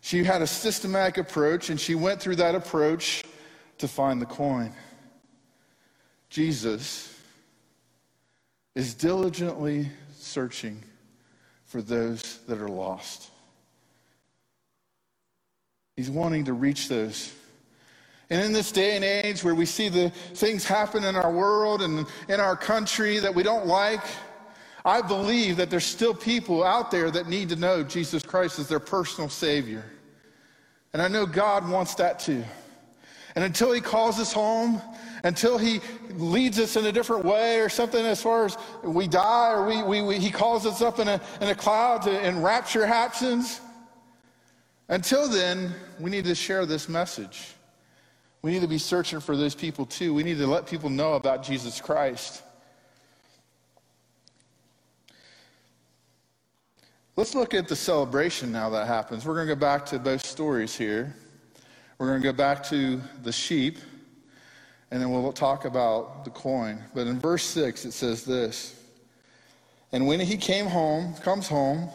She 0.00 0.24
had 0.24 0.42
a 0.42 0.46
systematic 0.46 1.16
approach, 1.16 1.70
and 1.70 1.80
she 1.80 1.94
went 1.94 2.20
through 2.20 2.36
that 2.36 2.56
approach 2.56 3.22
to 3.78 3.86
find 3.86 4.20
the 4.20 4.26
coin. 4.26 4.72
Jesus 6.32 7.14
is 8.74 8.94
diligently 8.94 9.90
searching 10.18 10.82
for 11.66 11.82
those 11.82 12.38
that 12.48 12.58
are 12.58 12.70
lost. 12.70 13.28
He's 15.94 16.08
wanting 16.08 16.46
to 16.46 16.54
reach 16.54 16.88
those. 16.88 17.34
And 18.30 18.40
in 18.40 18.54
this 18.54 18.72
day 18.72 18.96
and 18.96 19.04
age 19.04 19.44
where 19.44 19.54
we 19.54 19.66
see 19.66 19.90
the 19.90 20.08
things 20.32 20.64
happen 20.64 21.04
in 21.04 21.16
our 21.16 21.30
world 21.30 21.82
and 21.82 22.06
in 22.30 22.40
our 22.40 22.56
country 22.56 23.18
that 23.18 23.34
we 23.34 23.42
don't 23.42 23.66
like, 23.66 24.00
I 24.86 25.02
believe 25.02 25.58
that 25.58 25.68
there's 25.68 25.84
still 25.84 26.14
people 26.14 26.64
out 26.64 26.90
there 26.90 27.10
that 27.10 27.28
need 27.28 27.50
to 27.50 27.56
know 27.56 27.82
Jesus 27.82 28.22
Christ 28.22 28.58
as 28.58 28.68
their 28.68 28.80
personal 28.80 29.28
Savior. 29.28 29.84
And 30.94 31.02
I 31.02 31.08
know 31.08 31.26
God 31.26 31.68
wants 31.68 31.94
that 31.96 32.20
too. 32.20 32.42
And 33.34 33.44
until 33.44 33.70
He 33.72 33.82
calls 33.82 34.18
us 34.18 34.32
home, 34.32 34.80
until 35.24 35.58
He 35.58 35.80
leads 36.10 36.58
us 36.58 36.76
in 36.76 36.86
a 36.86 36.92
different 36.92 37.24
way 37.24 37.60
or 37.60 37.68
something 37.68 38.04
as 38.04 38.22
far 38.22 38.46
as 38.46 38.56
we 38.82 39.06
die 39.06 39.52
or 39.52 39.66
we, 39.66 39.82
we, 39.82 40.02
we 40.02 40.18
He 40.18 40.30
calls 40.30 40.66
us 40.66 40.82
up 40.82 40.98
in 40.98 41.08
a, 41.08 41.20
in 41.40 41.48
a 41.48 41.54
cloud 41.54 42.02
to, 42.02 42.10
and 42.10 42.42
rapture 42.42 42.86
happens, 42.86 43.60
until 44.88 45.28
then, 45.28 45.72
we 46.00 46.10
need 46.10 46.24
to 46.24 46.34
share 46.34 46.66
this 46.66 46.88
message. 46.88 47.54
We 48.42 48.50
need 48.50 48.62
to 48.62 48.68
be 48.68 48.78
searching 48.78 49.20
for 49.20 49.36
those 49.36 49.54
people 49.54 49.86
too. 49.86 50.12
We 50.12 50.24
need 50.24 50.38
to 50.38 50.46
let 50.46 50.66
people 50.66 50.90
know 50.90 51.14
about 51.14 51.44
Jesus 51.44 51.80
Christ. 51.80 52.42
Let's 57.14 57.34
look 57.34 57.54
at 57.54 57.68
the 57.68 57.76
celebration 57.76 58.50
now 58.50 58.70
that 58.70 58.86
happens. 58.86 59.24
We're 59.24 59.34
going 59.34 59.46
to 59.46 59.54
go 59.54 59.60
back 59.60 59.86
to 59.86 59.98
both 59.98 60.26
stories 60.26 60.74
here. 60.74 61.14
We're 61.98 62.08
going 62.08 62.22
to 62.22 62.26
go 62.26 62.32
back 62.32 62.64
to 62.64 63.00
the 63.22 63.30
sheep, 63.30 63.78
and 64.92 65.00
then 65.00 65.10
we'll 65.10 65.32
talk 65.32 65.64
about 65.64 66.22
the 66.22 66.30
coin. 66.30 66.78
But 66.94 67.06
in 67.06 67.18
verse 67.18 67.44
6, 67.44 67.86
it 67.86 67.92
says 67.92 68.26
this 68.26 68.78
And 69.90 70.06
when 70.06 70.20
he 70.20 70.36
came 70.36 70.66
home, 70.66 71.14
comes 71.14 71.48
home, 71.48 71.88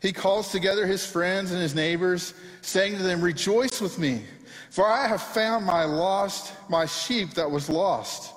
he 0.00 0.10
calls 0.10 0.50
together 0.50 0.86
his 0.86 1.04
friends 1.04 1.52
and 1.52 1.60
his 1.60 1.74
neighbors, 1.74 2.32
saying 2.62 2.96
to 2.96 3.02
them, 3.02 3.20
Rejoice 3.20 3.82
with 3.82 3.98
me. 3.98 4.22
For 4.70 4.86
I 4.86 5.06
have 5.06 5.20
found 5.20 5.66
my 5.66 5.84
lost, 5.84 6.54
my 6.70 6.86
sheep 6.86 7.34
that 7.34 7.50
was 7.50 7.68
lost. 7.68 8.32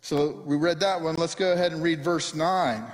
So 0.00 0.42
we 0.46 0.56
read 0.56 0.78
that 0.80 1.00
one. 1.00 1.16
Let's 1.16 1.34
go 1.34 1.52
ahead 1.52 1.72
and 1.72 1.82
read 1.82 2.04
verse 2.04 2.36
9. 2.36 2.84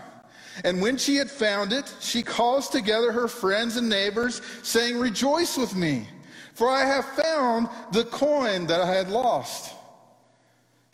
And 0.65 0.81
when 0.81 0.97
she 0.97 1.17
had 1.17 1.31
found 1.31 1.75
it, 1.75 1.95
she 2.01 2.23
calls 2.23 2.71
together 2.71 3.13
her 3.13 3.29
friends 3.29 3.77
and 3.77 3.91
neighbors, 3.91 4.41
saying, 4.63 4.99
Rejoice 4.99 5.59
with 5.59 5.77
me, 5.77 6.09
for 6.55 6.71
I 6.71 6.87
have 6.87 7.05
found 7.05 7.69
the 7.93 8.05
coin 8.05 8.67
that 8.69 8.81
I 8.81 8.87
had 8.87 9.11
lost. 9.11 9.75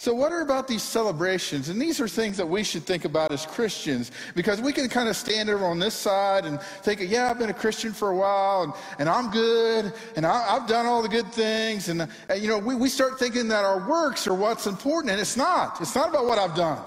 So, 0.00 0.14
what 0.14 0.30
are 0.30 0.42
about 0.42 0.68
these 0.68 0.84
celebrations? 0.84 1.70
And 1.70 1.82
these 1.82 2.00
are 2.00 2.06
things 2.06 2.36
that 2.36 2.48
we 2.48 2.62
should 2.62 2.84
think 2.84 3.04
about 3.04 3.32
as 3.32 3.44
Christians 3.44 4.12
because 4.36 4.60
we 4.60 4.72
can 4.72 4.88
kind 4.88 5.08
of 5.08 5.16
stand 5.16 5.50
over 5.50 5.64
on 5.64 5.80
this 5.80 5.92
side 5.92 6.44
and 6.44 6.60
think, 6.82 7.00
yeah, 7.00 7.28
I've 7.28 7.38
been 7.38 7.50
a 7.50 7.54
Christian 7.54 7.92
for 7.92 8.10
a 8.10 8.16
while 8.16 8.62
and, 8.62 8.72
and 9.00 9.08
I'm 9.08 9.28
good 9.32 9.92
and 10.14 10.24
I, 10.24 10.50
have 10.50 10.68
done 10.68 10.86
all 10.86 11.02
the 11.02 11.08
good 11.08 11.26
things. 11.32 11.88
And, 11.88 12.08
and 12.28 12.40
you 12.40 12.46
know, 12.46 12.58
we, 12.58 12.76
we 12.76 12.88
start 12.88 13.18
thinking 13.18 13.48
that 13.48 13.64
our 13.64 13.88
works 13.88 14.28
are 14.28 14.34
what's 14.34 14.68
important, 14.68 15.10
and 15.10 15.20
it's 15.20 15.36
not. 15.36 15.80
It's 15.80 15.96
not 15.96 16.08
about 16.08 16.26
what 16.26 16.38
I've 16.38 16.54
done. 16.54 16.80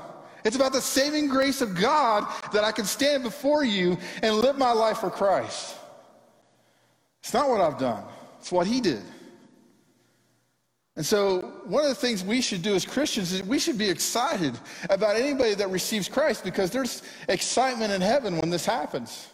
It's 0.46 0.56
about 0.56 0.72
the 0.72 0.82
saving 0.82 1.28
grace 1.28 1.60
of 1.60 1.76
God 1.76 2.26
that 2.54 2.64
I 2.64 2.72
can 2.72 2.86
stand 2.86 3.24
before 3.24 3.66
you 3.66 3.98
and 4.24 4.38
live 4.38 4.58
my 4.58 4.72
life 4.72 5.00
for 5.00 5.10
Christ. 5.10 5.76
It's 7.20 7.34
not 7.34 7.50
what 7.50 7.60
I've 7.60 7.78
done, 7.78 8.06
it's 8.40 8.54
what 8.54 8.68
He 8.68 8.80
did. 8.80 9.04
And 10.98 11.06
so, 11.06 11.40
one 11.66 11.84
of 11.84 11.90
the 11.90 11.96
things 11.96 12.24
we 12.24 12.42
should 12.42 12.62
do 12.62 12.76
as 12.76 12.86
Christians 12.86 13.32
is 13.32 13.44
we 13.44 13.60
should 13.60 13.78
be 13.78 13.90
excited 13.90 14.58
about 14.90 15.16
anybody 15.16 15.54
that 15.54 15.70
receives 15.70 16.10
Christ 16.10 16.44
because 16.44 16.70
there's 16.70 17.04
excitement 17.30 17.94
in 17.94 18.02
heaven 18.02 18.38
when 18.38 18.50
this 18.50 18.66
happens. 18.66 19.30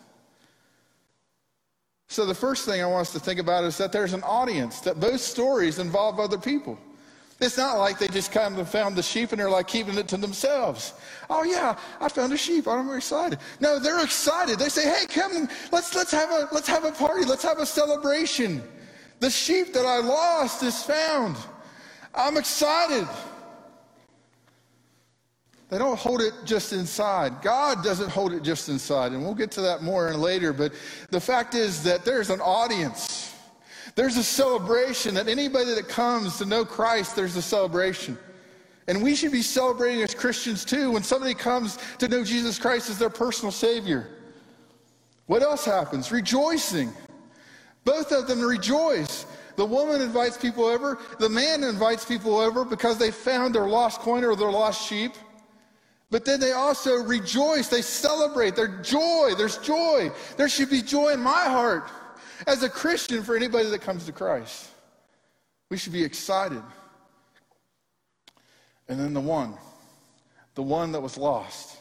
So, 2.10 2.26
the 2.26 2.36
first 2.36 2.66
thing 2.66 2.82
I 2.82 2.86
want 2.86 3.02
us 3.08 3.14
to 3.14 3.20
think 3.20 3.40
about 3.40 3.64
is 3.64 3.78
that 3.80 3.92
there's 3.92 4.14
an 4.14 4.22
audience, 4.24 4.82
that 4.82 5.00
both 5.00 5.20
stories 5.20 5.80
involve 5.80 6.20
other 6.20 6.38
people. 6.38 6.78
It's 7.40 7.58
not 7.58 7.78
like 7.78 8.00
they 8.00 8.08
just 8.08 8.32
kind 8.32 8.58
of 8.58 8.70
found 8.70 8.96
the 8.96 9.04
sheep 9.04 9.32
and 9.32 9.40
they're 9.40 9.50
like 9.50 9.68
keeping 9.68 9.98
it 9.98 10.08
to 10.10 10.18
themselves. 10.18 10.94
Oh 11.30 11.44
yeah, 11.44 11.78
I 12.00 12.10
found 12.10 12.34
a 12.34 12.38
sheep. 12.38 12.68
I'm 12.68 12.92
excited. 12.96 13.40
No, 13.60 13.80
they're 13.80 14.04
excited. 14.04 14.58
They 14.58 14.70
say, 14.70 14.91
"Hey, 14.91 15.06
come, 15.06 15.48
let's 15.72 15.93
let's 15.96 16.12
have 16.12 16.30
a 16.32 16.48
let's 16.52 16.67
have 16.67 16.84
a 16.84 16.91
party. 16.91 17.26
Let's 17.26 17.43
have 17.43 17.60
a 17.60 17.65
celebration." 17.65 18.63
The 19.19 19.30
sheep 19.30 19.73
that 19.73 19.86
I 19.86 19.97
lost 19.99 20.63
is 20.63 20.82
found. 20.84 21.38
I'm 22.13 22.38
excited. 22.38 23.08
They 25.69 25.77
don't 25.77 25.99
hold 25.99 26.21
it 26.21 26.34
just 26.45 26.71
inside. 26.71 27.41
God 27.41 27.84
doesn't 27.84 28.10
hold 28.10 28.32
it 28.34 28.41
just 28.41 28.69
inside. 28.69 29.12
And 29.12 29.23
we'll 29.23 29.36
get 29.36 29.51
to 29.51 29.62
that 29.62 29.84
more 29.84 30.13
later. 30.13 30.53
But 30.53 30.71
the 31.10 31.19
fact 31.19 31.56
is 31.56 31.84
that 31.84 32.06
there's 32.06 32.30
an 32.30 32.39
audience. 32.39 33.36
There's 33.95 34.15
a 34.15 34.23
celebration 34.23 35.15
that 35.15 35.27
anybody 35.27 35.73
that 35.73 35.89
comes 35.89 36.38
to 36.38 36.45
know 36.45 36.63
Christ, 36.63 37.15
there's 37.15 37.36
a 37.36 37.41
celebration. 37.41 38.17
And 38.88 39.03
we 39.03 39.15
should 39.15 39.34
be 39.34 39.41
celebrating 39.41 40.03
as 40.03 40.13
Christians 40.13 40.63
too 40.63 40.91
when 40.91 41.03
somebody 41.03 41.34
comes 41.34 41.77
to 41.97 42.08
know 42.08 42.23
Jesus 42.23 42.58
Christ 42.58 42.89
as 42.89 42.97
their 42.97 43.10
personal 43.10 43.51
Savior. 43.51 44.08
What 45.25 45.41
else 45.41 45.65
happens? 45.65 46.12
Rejoicing. 46.12 46.93
Both 47.88 48.12
of 48.12 48.28
them 48.28 48.41
rejoice. 48.41 49.26
The 49.56 49.65
woman 49.65 50.02
invites 50.02 50.38
people 50.38 50.65
over, 50.65 51.00
the 51.19 51.30
man 51.30 51.63
invites 51.63 52.04
people 52.04 52.38
over 52.38 52.65
because 52.65 52.97
they 52.97 53.12
found 53.12 53.56
their 53.56 53.65
lost 53.65 54.02
coin 54.02 54.26
or 54.26 54.36
their 54.36 54.52
lost 54.52 54.86
sheep. 54.86 55.13
But 56.12 56.26
then 56.26 56.41
they 56.41 56.52
also 56.52 56.95
rejoice, 56.95 57.69
they 57.69 57.82
celebrate, 57.82 58.58
their 58.58 58.82
joy, 58.82 59.36
there's 59.38 59.58
joy. 59.60 60.12
There 60.36 60.50
should 60.50 60.69
be 60.69 60.82
joy 60.82 61.13
in 61.13 61.21
my 61.21 61.45
heart 61.45 61.89
as 62.45 62.62
a 62.62 62.69
Christian 62.69 63.23
for 63.23 63.38
anybody 63.38 63.69
that 63.69 63.80
comes 63.80 64.06
to 64.06 64.12
Christ. 64.12 64.67
We 65.69 65.78
should 65.78 65.93
be 65.93 66.04
excited. 66.04 66.62
And 68.89 69.00
then 69.00 69.13
the 69.13 69.21
one, 69.21 69.54
the 70.56 70.62
one 70.62 70.91
that 70.91 71.00
was 71.00 71.17
lost. 71.17 71.77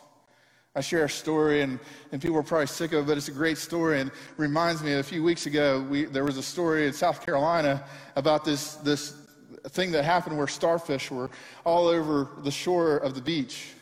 I 0.77 0.83
share 0.83 1.07
a 1.07 1.11
story, 1.11 1.63
and, 1.63 1.81
and 2.13 2.21
people 2.21 2.37
are 2.37 2.43
probably 2.43 2.67
sick 2.67 2.93
of 2.93 3.05
it, 3.05 3.07
but 3.07 3.17
it's 3.17 3.29
a 3.29 3.33
great 3.33 3.57
story 3.57 3.99
and 3.99 4.11
reminds 4.37 4.83
me 4.83 4.93
a 4.93 5.03
few 5.03 5.23
weeks 5.23 5.47
ago, 5.47 5.81
we, 5.89 6.05
there 6.05 6.23
was 6.23 6.37
a 6.37 6.43
story 6.43 6.87
in 6.87 6.93
South 6.93 7.25
Carolina 7.25 7.83
about 8.15 8.45
this, 8.45 8.75
this 8.77 9.17
thing 9.69 9.91
that 9.93 10.05
happened 10.05 10.37
where 10.37 10.47
starfish 10.47 11.11
were 11.11 11.31
all 11.65 11.87
over 11.87 12.29
the 12.43 12.51
shore 12.51 12.99
of 12.99 13.15
the 13.15 13.23
beach. 13.23 13.73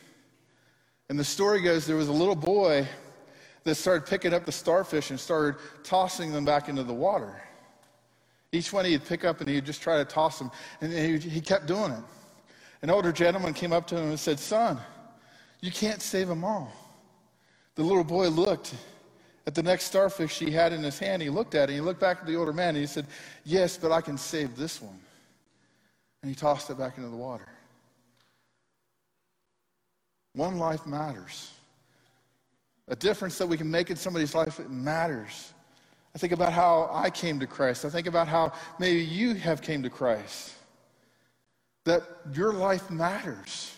And 1.09 1.19
the 1.19 1.23
story 1.25 1.61
goes 1.61 1.85
there 1.85 1.97
was 1.97 2.07
a 2.07 2.13
little 2.13 2.33
boy 2.33 2.87
that 3.65 3.75
started 3.75 4.07
picking 4.07 4.33
up 4.33 4.45
the 4.45 4.53
starfish 4.53 5.09
and 5.09 5.19
started 5.19 5.59
tossing 5.83 6.31
them 6.31 6.45
back 6.45 6.69
into 6.69 6.83
the 6.83 6.93
water. 6.93 7.41
Each 8.53 8.71
one 8.71 8.85
he'd 8.85 9.03
pick 9.03 9.25
up 9.25 9.41
and 9.41 9.49
he'd 9.49 9.65
just 9.65 9.81
try 9.81 9.97
to 9.97 10.05
toss 10.05 10.39
them, 10.39 10.49
and 10.79 10.93
he, 10.93 11.17
he 11.17 11.41
kept 11.41 11.65
doing 11.65 11.91
it. 11.91 12.03
An 12.83 12.89
older 12.89 13.11
gentleman 13.11 13.53
came 13.53 13.73
up 13.73 13.85
to 13.87 13.97
him 13.97 14.11
and 14.11 14.19
said, 14.19 14.39
Son, 14.39 14.79
you 15.59 15.71
can't 15.71 16.01
save 16.01 16.29
them 16.29 16.45
all. 16.45 16.84
The 17.75 17.83
little 17.83 18.03
boy 18.03 18.29
looked 18.29 18.73
at 19.47 19.53
the 19.53 19.63
next 19.63 19.85
starfish 19.85 20.39
he 20.39 20.51
had 20.51 20.73
in 20.73 20.81
his 20.81 20.97
hand. 20.97 21.21
He 21.21 21.29
looked 21.29 21.55
at 21.55 21.69
it. 21.69 21.73
He 21.73 21.81
looked 21.81 21.99
back 21.99 22.19
at 22.21 22.25
the 22.25 22.35
older 22.35 22.53
man 22.53 22.69
and 22.69 22.77
he 22.77 22.85
said, 22.85 23.05
Yes, 23.43 23.77
but 23.77 23.91
I 23.91 24.01
can 24.01 24.17
save 24.17 24.55
this 24.55 24.81
one. 24.81 24.99
And 26.21 26.29
he 26.29 26.35
tossed 26.35 26.69
it 26.69 26.77
back 26.77 26.97
into 26.97 27.09
the 27.09 27.15
water. 27.15 27.47
One 30.33 30.57
life 30.57 30.85
matters. 30.85 31.51
A 32.87 32.95
difference 32.95 33.37
that 33.37 33.47
we 33.47 33.57
can 33.57 33.69
make 33.69 33.89
in 33.89 33.95
somebody's 33.95 34.35
life, 34.35 34.59
it 34.59 34.69
matters. 34.69 35.53
I 36.13 36.17
think 36.17 36.33
about 36.33 36.53
how 36.53 36.89
I 36.91 37.09
came 37.09 37.39
to 37.39 37.47
Christ. 37.47 37.83
I 37.83 37.89
think 37.89 38.07
about 38.07 38.27
how 38.27 38.53
maybe 38.79 39.03
you 39.03 39.33
have 39.35 39.61
came 39.61 39.83
to 39.83 39.89
Christ. 39.89 40.53
That 41.83 42.03
your 42.33 42.53
life 42.53 42.89
matters. 42.89 43.74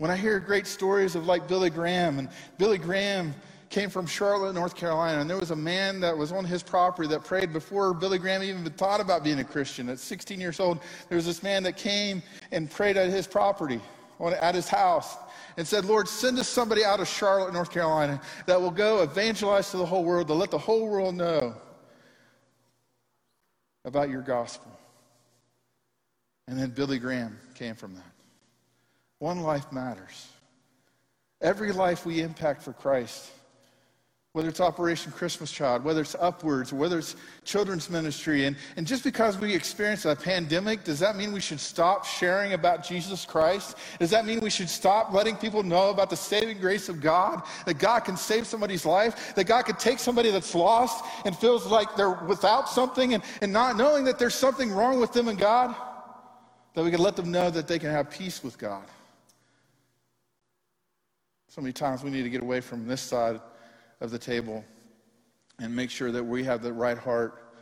When 0.00 0.10
I 0.10 0.16
hear 0.16 0.40
great 0.40 0.66
stories 0.66 1.14
of 1.14 1.26
like 1.26 1.46
Billy 1.46 1.68
Graham, 1.68 2.18
and 2.18 2.30
Billy 2.56 2.78
Graham 2.78 3.34
came 3.68 3.90
from 3.90 4.06
Charlotte, 4.06 4.54
North 4.54 4.74
Carolina, 4.74 5.20
and 5.20 5.28
there 5.28 5.36
was 5.36 5.50
a 5.50 5.56
man 5.56 6.00
that 6.00 6.16
was 6.16 6.32
on 6.32 6.46
his 6.46 6.62
property 6.62 7.06
that 7.08 7.22
prayed 7.22 7.52
before 7.52 7.92
Billy 7.92 8.16
Graham 8.16 8.42
even 8.42 8.64
thought 8.70 9.02
about 9.02 9.22
being 9.22 9.40
a 9.40 9.44
Christian. 9.44 9.90
At 9.90 9.98
16 9.98 10.40
years 10.40 10.58
old, 10.58 10.80
there 11.10 11.16
was 11.16 11.26
this 11.26 11.42
man 11.42 11.62
that 11.64 11.76
came 11.76 12.22
and 12.50 12.70
prayed 12.70 12.96
at 12.96 13.10
his 13.10 13.26
property, 13.26 13.78
at 14.40 14.54
his 14.54 14.70
house, 14.70 15.18
and 15.58 15.68
said, 15.68 15.84
Lord, 15.84 16.08
send 16.08 16.38
us 16.38 16.48
somebody 16.48 16.82
out 16.82 17.00
of 17.00 17.06
Charlotte, 17.06 17.52
North 17.52 17.70
Carolina 17.70 18.22
that 18.46 18.58
will 18.58 18.70
go 18.70 19.02
evangelize 19.02 19.70
to 19.72 19.76
the 19.76 19.84
whole 19.84 20.02
world, 20.02 20.28
to 20.28 20.34
let 20.34 20.50
the 20.50 20.56
whole 20.56 20.88
world 20.88 21.14
know 21.14 21.54
about 23.84 24.08
your 24.08 24.22
gospel. 24.22 24.72
And 26.48 26.58
then 26.58 26.70
Billy 26.70 26.98
Graham 26.98 27.38
came 27.54 27.74
from 27.74 27.96
that. 27.96 28.19
One 29.20 29.40
life 29.40 29.70
matters. 29.70 30.26
Every 31.40 31.72
life 31.72 32.04
we 32.04 32.20
impact 32.20 32.62
for 32.62 32.72
Christ 32.72 33.30
whether 34.32 34.48
it's 34.48 34.60
Operation 34.60 35.10
Christmas 35.10 35.50
Child, 35.50 35.82
whether 35.82 36.00
it's 36.00 36.14
Upwards, 36.14 36.72
whether 36.72 37.00
it's 37.00 37.16
children's 37.44 37.90
ministry. 37.90 38.44
And, 38.44 38.56
and 38.76 38.86
just 38.86 39.02
because 39.02 39.36
we 39.36 39.52
experience 39.52 40.04
a 40.04 40.14
pandemic, 40.14 40.84
does 40.84 41.00
that 41.00 41.16
mean 41.16 41.32
we 41.32 41.40
should 41.40 41.58
stop 41.58 42.04
sharing 42.04 42.52
about 42.52 42.86
Jesus 42.86 43.24
Christ? 43.24 43.76
Does 43.98 44.10
that 44.10 44.24
mean 44.24 44.38
we 44.38 44.48
should 44.48 44.68
stop 44.68 45.12
letting 45.12 45.34
people 45.34 45.64
know 45.64 45.90
about 45.90 46.10
the 46.10 46.16
saving 46.16 46.60
grace 46.60 46.88
of 46.88 47.00
God? 47.00 47.42
That 47.66 47.80
God 47.80 48.00
can 48.00 48.16
save 48.16 48.46
somebody's 48.46 48.86
life? 48.86 49.34
That 49.34 49.48
God 49.48 49.62
can 49.62 49.74
take 49.74 49.98
somebody 49.98 50.30
that's 50.30 50.54
lost 50.54 51.04
and 51.24 51.36
feels 51.36 51.66
like 51.66 51.96
they're 51.96 52.12
without 52.12 52.68
something 52.68 53.14
and, 53.14 53.24
and 53.42 53.52
not 53.52 53.76
knowing 53.76 54.04
that 54.04 54.20
there's 54.20 54.36
something 54.36 54.70
wrong 54.70 55.00
with 55.00 55.12
them 55.12 55.26
and 55.26 55.40
God? 55.40 55.74
That 56.74 56.84
we 56.84 56.92
can 56.92 57.00
let 57.00 57.16
them 57.16 57.32
know 57.32 57.50
that 57.50 57.66
they 57.66 57.80
can 57.80 57.90
have 57.90 58.10
peace 58.10 58.44
with 58.44 58.58
God. 58.58 58.84
So 61.50 61.60
many 61.60 61.72
times 61.72 62.04
we 62.04 62.10
need 62.10 62.22
to 62.22 62.30
get 62.30 62.42
away 62.42 62.60
from 62.60 62.86
this 62.86 63.00
side 63.00 63.40
of 64.00 64.12
the 64.12 64.18
table 64.20 64.64
and 65.58 65.74
make 65.74 65.90
sure 65.90 66.12
that 66.12 66.22
we 66.22 66.44
have 66.44 66.62
the 66.62 66.72
right 66.72 66.96
heart 66.96 67.54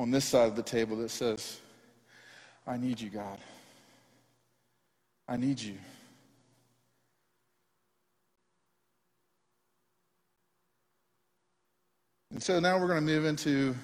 on 0.00 0.10
this 0.10 0.24
side 0.24 0.48
of 0.48 0.56
the 0.56 0.64
table 0.64 0.96
that 0.96 1.12
says, 1.12 1.60
I 2.66 2.76
need 2.76 3.00
you, 3.00 3.08
God. 3.08 3.38
I 5.28 5.36
need 5.36 5.60
you. 5.60 5.76
And 12.32 12.42
so 12.42 12.58
now 12.58 12.80
we're 12.80 12.88
going 12.88 13.06
to 13.06 13.12
move 13.12 13.26
into 13.26 13.76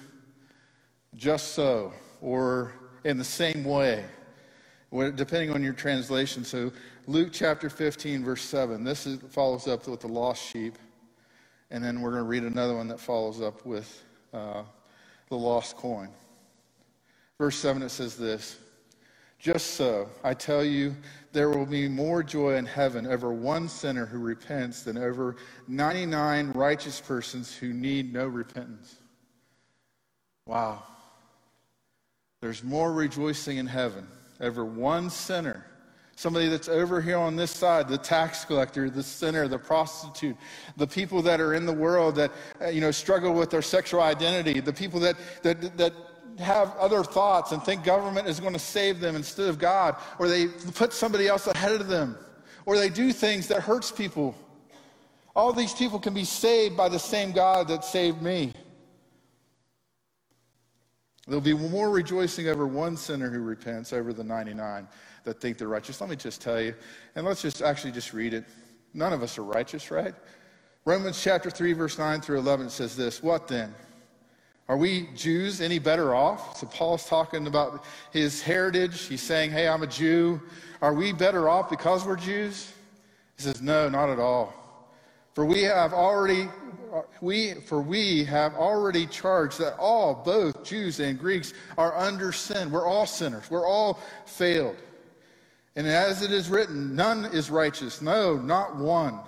just 1.15 1.53
so, 1.53 1.93
or 2.21 2.73
in 3.05 3.17
the 3.17 3.23
same 3.23 3.63
way, 3.63 4.03
depending 4.93 5.51
on 5.51 5.63
your 5.63 5.73
translation. 5.73 6.43
So, 6.43 6.71
Luke 7.07 7.29
chapter 7.31 7.69
15, 7.69 8.23
verse 8.23 8.43
7, 8.43 8.83
this 8.83 9.07
is, 9.07 9.19
follows 9.31 9.67
up 9.67 9.87
with 9.87 10.01
the 10.01 10.07
lost 10.07 10.41
sheep. 10.41 10.77
And 11.71 11.83
then 11.83 12.01
we're 12.01 12.11
going 12.11 12.23
to 12.23 12.29
read 12.29 12.43
another 12.43 12.75
one 12.75 12.87
that 12.89 12.99
follows 12.99 13.41
up 13.41 13.65
with 13.65 14.03
uh, 14.33 14.61
the 15.29 15.35
lost 15.35 15.75
coin. 15.75 16.09
Verse 17.39 17.55
7, 17.55 17.81
it 17.81 17.89
says 17.89 18.15
this 18.15 18.57
Just 19.39 19.71
so, 19.71 20.07
I 20.23 20.35
tell 20.35 20.63
you, 20.63 20.95
there 21.31 21.49
will 21.49 21.65
be 21.65 21.87
more 21.87 22.21
joy 22.21 22.55
in 22.55 22.65
heaven 22.67 23.07
over 23.07 23.33
one 23.33 23.67
sinner 23.67 24.05
who 24.05 24.19
repents 24.19 24.83
than 24.83 24.99
over 24.99 25.37
99 25.67 26.51
righteous 26.51 27.01
persons 27.01 27.55
who 27.55 27.73
need 27.73 28.13
no 28.13 28.27
repentance. 28.27 28.95
Wow. 30.45 30.83
There's 32.41 32.63
more 32.63 32.93
rejoicing 32.93 33.57
in 33.57 33.65
heaven 33.65 34.07
over 34.43 34.63
one 34.63 35.09
sinner 35.09 35.65
Somebody 36.15 36.47
that's 36.47 36.69
over 36.69 37.01
here 37.01 37.17
on 37.17 37.35
this 37.35 37.49
side, 37.49 37.87
the 37.87 37.97
tax 37.97 38.45
collector, 38.45 38.89
the 38.89 39.01
sinner, 39.01 39.47
the 39.47 39.57
prostitute, 39.57 40.37
the 40.77 40.85
people 40.85 41.23
that 41.23 41.41
are 41.41 41.55
in 41.55 41.65
the 41.65 41.73
world 41.73 42.15
that 42.15 42.31
uh, 42.61 42.67
you 42.67 42.81
know 42.81 42.91
struggle 42.91 43.33
with 43.33 43.49
their 43.49 43.63
sexual 43.63 44.01
identity, 44.01 44.59
the 44.59 44.71
people 44.71 44.99
that 44.99 45.15
that 45.41 45.75
that 45.75 45.93
have 46.37 46.75
other 46.77 47.03
thoughts 47.03 47.51
and 47.51 47.63
think 47.63 47.83
government 47.83 48.27
is 48.27 48.39
going 48.39 48.53
to 48.53 48.59
save 48.59 48.99
them 48.99 49.15
instead 49.15 49.49
of 49.49 49.57
God, 49.57 49.95
or 50.19 50.27
they 50.27 50.47
put 50.47 50.93
somebody 50.93 51.27
else 51.27 51.47
ahead 51.47 51.71
of 51.71 51.87
them, 51.87 52.15
or 52.67 52.77
they 52.77 52.89
do 52.89 53.11
things 53.11 53.47
that 53.47 53.61
hurts 53.61 53.91
people. 53.91 54.35
All 55.35 55.51
these 55.51 55.73
people 55.73 55.97
can 55.97 56.13
be 56.13 56.25
saved 56.25 56.77
by 56.77 56.89
the 56.89 56.99
same 56.99 57.31
God 57.31 57.67
that 57.69 57.83
saved 57.83 58.21
me. 58.21 58.53
There'll 61.27 61.41
be 61.41 61.53
more 61.53 61.89
rejoicing 61.89 62.49
over 62.49 62.67
one 62.67 62.97
sinner 62.97 63.29
who 63.29 63.39
repents 63.39 63.93
over 63.93 64.11
the 64.11 64.23
99 64.23 64.87
that 65.23 65.39
think 65.39 65.57
they're 65.57 65.69
righteous. 65.69 66.01
Let 66.01 66.09
me 66.09 66.17
just 66.17 66.41
tell 66.41 66.61
you, 66.61 66.75
and 67.15 67.25
let's 67.25 67.41
just 67.41 67.61
actually 67.61 67.93
just 67.93 68.13
read 68.13 68.33
it. 68.33 68.43
None 68.93 69.13
of 69.13 69.23
us 69.23 69.37
are 69.37 69.43
righteous, 69.43 69.89
right? 69.89 70.13
Romans 70.85 71.21
chapter 71.21 71.49
3, 71.49 71.73
verse 71.73 71.97
9 71.97 72.19
through 72.19 72.39
11 72.39 72.69
says 72.69 72.95
this 72.95 73.23
What 73.23 73.47
then? 73.47 73.73
Are 74.67 74.77
we 74.77 75.09
Jews 75.15 75.61
any 75.61 75.79
better 75.79 76.13
off? 76.15 76.57
So 76.57 76.67
Paul's 76.67 77.05
talking 77.07 77.47
about 77.47 77.83
his 78.11 78.41
heritage. 78.41 79.01
He's 79.03 79.21
saying, 79.21 79.51
Hey, 79.51 79.67
I'm 79.67 79.83
a 79.83 79.87
Jew. 79.87 80.41
Are 80.81 80.93
we 80.93 81.13
better 81.13 81.47
off 81.47 81.69
because 81.69 82.05
we're 82.05 82.17
Jews? 82.17 82.71
He 83.37 83.43
says, 83.43 83.61
No, 83.61 83.87
not 83.87 84.09
at 84.09 84.19
all. 84.19 84.62
For 85.33 85.45
we 85.45 85.63
have 85.63 85.93
already 85.93 86.47
we 87.21 87.55
for 87.55 87.81
we 87.81 88.23
have 88.25 88.53
already 88.53 89.07
charged 89.07 89.59
that 89.59 89.75
all, 89.79 90.13
both 90.13 90.63
Jews 90.63 90.99
and 90.99 91.17
Greeks, 91.17 91.53
are 91.77 91.97
under 91.97 92.31
sin. 92.31 92.71
We're 92.71 92.87
all 92.87 93.05
sinners. 93.05 93.49
We're 93.49 93.67
all 93.67 93.99
failed. 94.25 94.77
And 95.75 95.87
as 95.87 96.21
it 96.21 96.31
is 96.31 96.49
written, 96.49 96.95
none 96.95 97.25
is 97.25 97.49
righteous. 97.49 98.01
No, 98.01 98.37
not 98.37 98.75
one. 98.75 99.19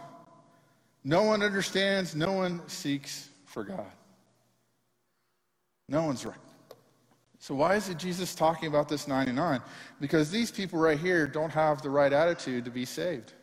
No 1.04 1.24
one 1.24 1.42
understands. 1.42 2.16
No 2.16 2.34
one 2.34 2.62
seeks 2.68 3.30
for 3.46 3.64
God. 3.64 3.92
No 5.90 6.04
one's 6.04 6.26
right. 6.26 6.36
So, 7.40 7.54
why 7.54 7.76
is 7.76 7.90
it 7.90 7.98
Jesus 7.98 8.34
talking 8.34 8.68
about 8.68 8.90
this 8.90 9.08
99? 9.08 9.62
Because 10.00 10.32
these 10.32 10.52
people 10.52 10.80
right 10.80 10.98
here 11.00 11.28
don't 11.28 11.52
have 11.52 11.82
the 11.82 11.90
right 11.90 12.12
attitude 12.12 12.66
to 12.66 12.72
be 12.72 12.86
saved. 12.86 13.34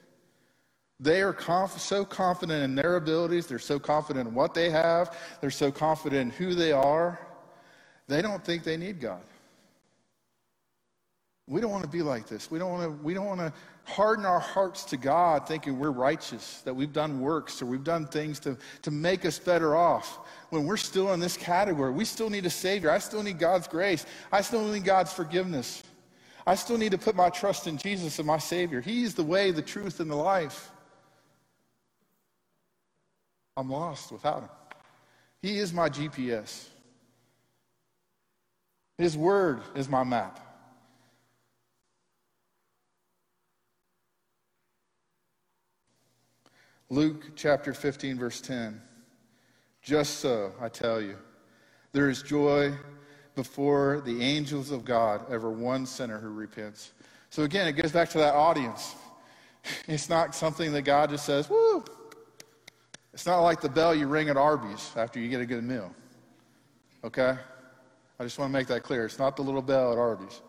They 1.02 1.20
are 1.20 1.32
conf- 1.32 1.80
so 1.80 2.04
confident 2.04 2.62
in 2.62 2.76
their 2.76 2.94
abilities, 2.94 3.48
they're 3.48 3.58
so 3.58 3.80
confident 3.80 4.28
in 4.28 4.34
what 4.34 4.54
they 4.54 4.70
have, 4.70 5.18
they're 5.40 5.50
so 5.50 5.72
confident 5.72 6.20
in 6.22 6.30
who 6.30 6.54
they 6.54 6.70
are, 6.70 7.18
they 8.06 8.22
don't 8.22 8.44
think 8.44 8.62
they 8.62 8.76
need 8.76 9.00
God. 9.00 9.20
We 11.48 11.60
don't 11.60 11.72
want 11.72 11.82
to 11.82 11.90
be 11.90 12.02
like 12.02 12.28
this. 12.28 12.52
We 12.52 12.60
don't 12.60 12.70
want 12.70 12.84
to, 12.84 13.04
we 13.04 13.14
don't 13.14 13.26
want 13.26 13.40
to 13.40 13.52
harden 13.82 14.24
our 14.24 14.38
hearts 14.38 14.84
to 14.84 14.96
God 14.96 15.48
thinking 15.48 15.76
we're 15.76 15.90
righteous, 15.90 16.62
that 16.64 16.72
we've 16.72 16.92
done 16.92 17.20
works 17.20 17.60
or 17.60 17.66
we've 17.66 17.82
done 17.82 18.06
things 18.06 18.38
to, 18.40 18.56
to 18.82 18.92
make 18.92 19.24
us 19.24 19.40
better 19.40 19.74
off. 19.74 20.20
When 20.50 20.66
we're 20.66 20.76
still 20.76 21.12
in 21.14 21.18
this 21.18 21.36
category, 21.36 21.90
we 21.90 22.04
still 22.04 22.30
need 22.30 22.46
a 22.46 22.50
Savior. 22.50 22.92
I 22.92 22.98
still 22.98 23.24
need 23.24 23.40
God's 23.40 23.66
grace. 23.66 24.06
I 24.30 24.40
still 24.40 24.64
need 24.68 24.84
God's 24.84 25.12
forgiveness. 25.12 25.82
I 26.46 26.54
still 26.54 26.78
need 26.78 26.92
to 26.92 26.98
put 26.98 27.16
my 27.16 27.28
trust 27.28 27.66
in 27.66 27.76
Jesus 27.76 28.20
and 28.20 28.26
my 28.26 28.38
Savior. 28.38 28.80
He's 28.80 29.14
the 29.14 29.24
way, 29.24 29.50
the 29.50 29.62
truth, 29.62 29.98
and 29.98 30.08
the 30.08 30.14
life. 30.14 30.70
I'm 33.56 33.70
lost 33.70 34.12
without 34.12 34.42
Him. 34.42 34.48
He 35.42 35.58
is 35.58 35.72
my 35.72 35.88
GPS. 35.88 36.68
His 38.98 39.16
Word 39.16 39.60
is 39.74 39.88
my 39.88 40.04
map. 40.04 40.38
Luke 46.88 47.32
chapter 47.36 47.72
15, 47.72 48.18
verse 48.18 48.40
10. 48.40 48.80
Just 49.80 50.18
so, 50.20 50.52
I 50.60 50.68
tell 50.68 51.00
you, 51.00 51.16
there 51.92 52.10
is 52.10 52.22
joy 52.22 52.72
before 53.34 54.02
the 54.04 54.22
angels 54.22 54.70
of 54.70 54.84
God 54.84 55.24
over 55.30 55.50
one 55.50 55.86
sinner 55.86 56.18
who 56.18 56.28
repents. 56.28 56.92
So 57.30 57.44
again, 57.44 57.66
it 57.66 57.72
goes 57.72 57.92
back 57.92 58.10
to 58.10 58.18
that 58.18 58.34
audience. 58.34 58.94
It's 59.86 60.10
not 60.10 60.34
something 60.34 60.72
that 60.72 60.82
God 60.82 61.10
just 61.10 61.24
says, 61.24 61.48
woo. 61.48 61.84
It's 63.12 63.26
not 63.26 63.40
like 63.40 63.60
the 63.60 63.68
bell 63.68 63.94
you 63.94 64.06
ring 64.06 64.28
at 64.28 64.36
Arby's 64.36 64.90
after 64.96 65.20
you 65.20 65.28
get 65.28 65.40
a 65.40 65.46
good 65.46 65.64
meal. 65.64 65.94
Okay? 67.04 67.36
I 68.18 68.24
just 68.24 68.38
want 68.38 68.50
to 68.50 68.52
make 68.52 68.68
that 68.68 68.82
clear. 68.82 69.04
It's 69.04 69.18
not 69.18 69.36
the 69.36 69.42
little 69.42 69.62
bell 69.62 69.92
at 69.92 69.98
Arby's. 69.98 70.40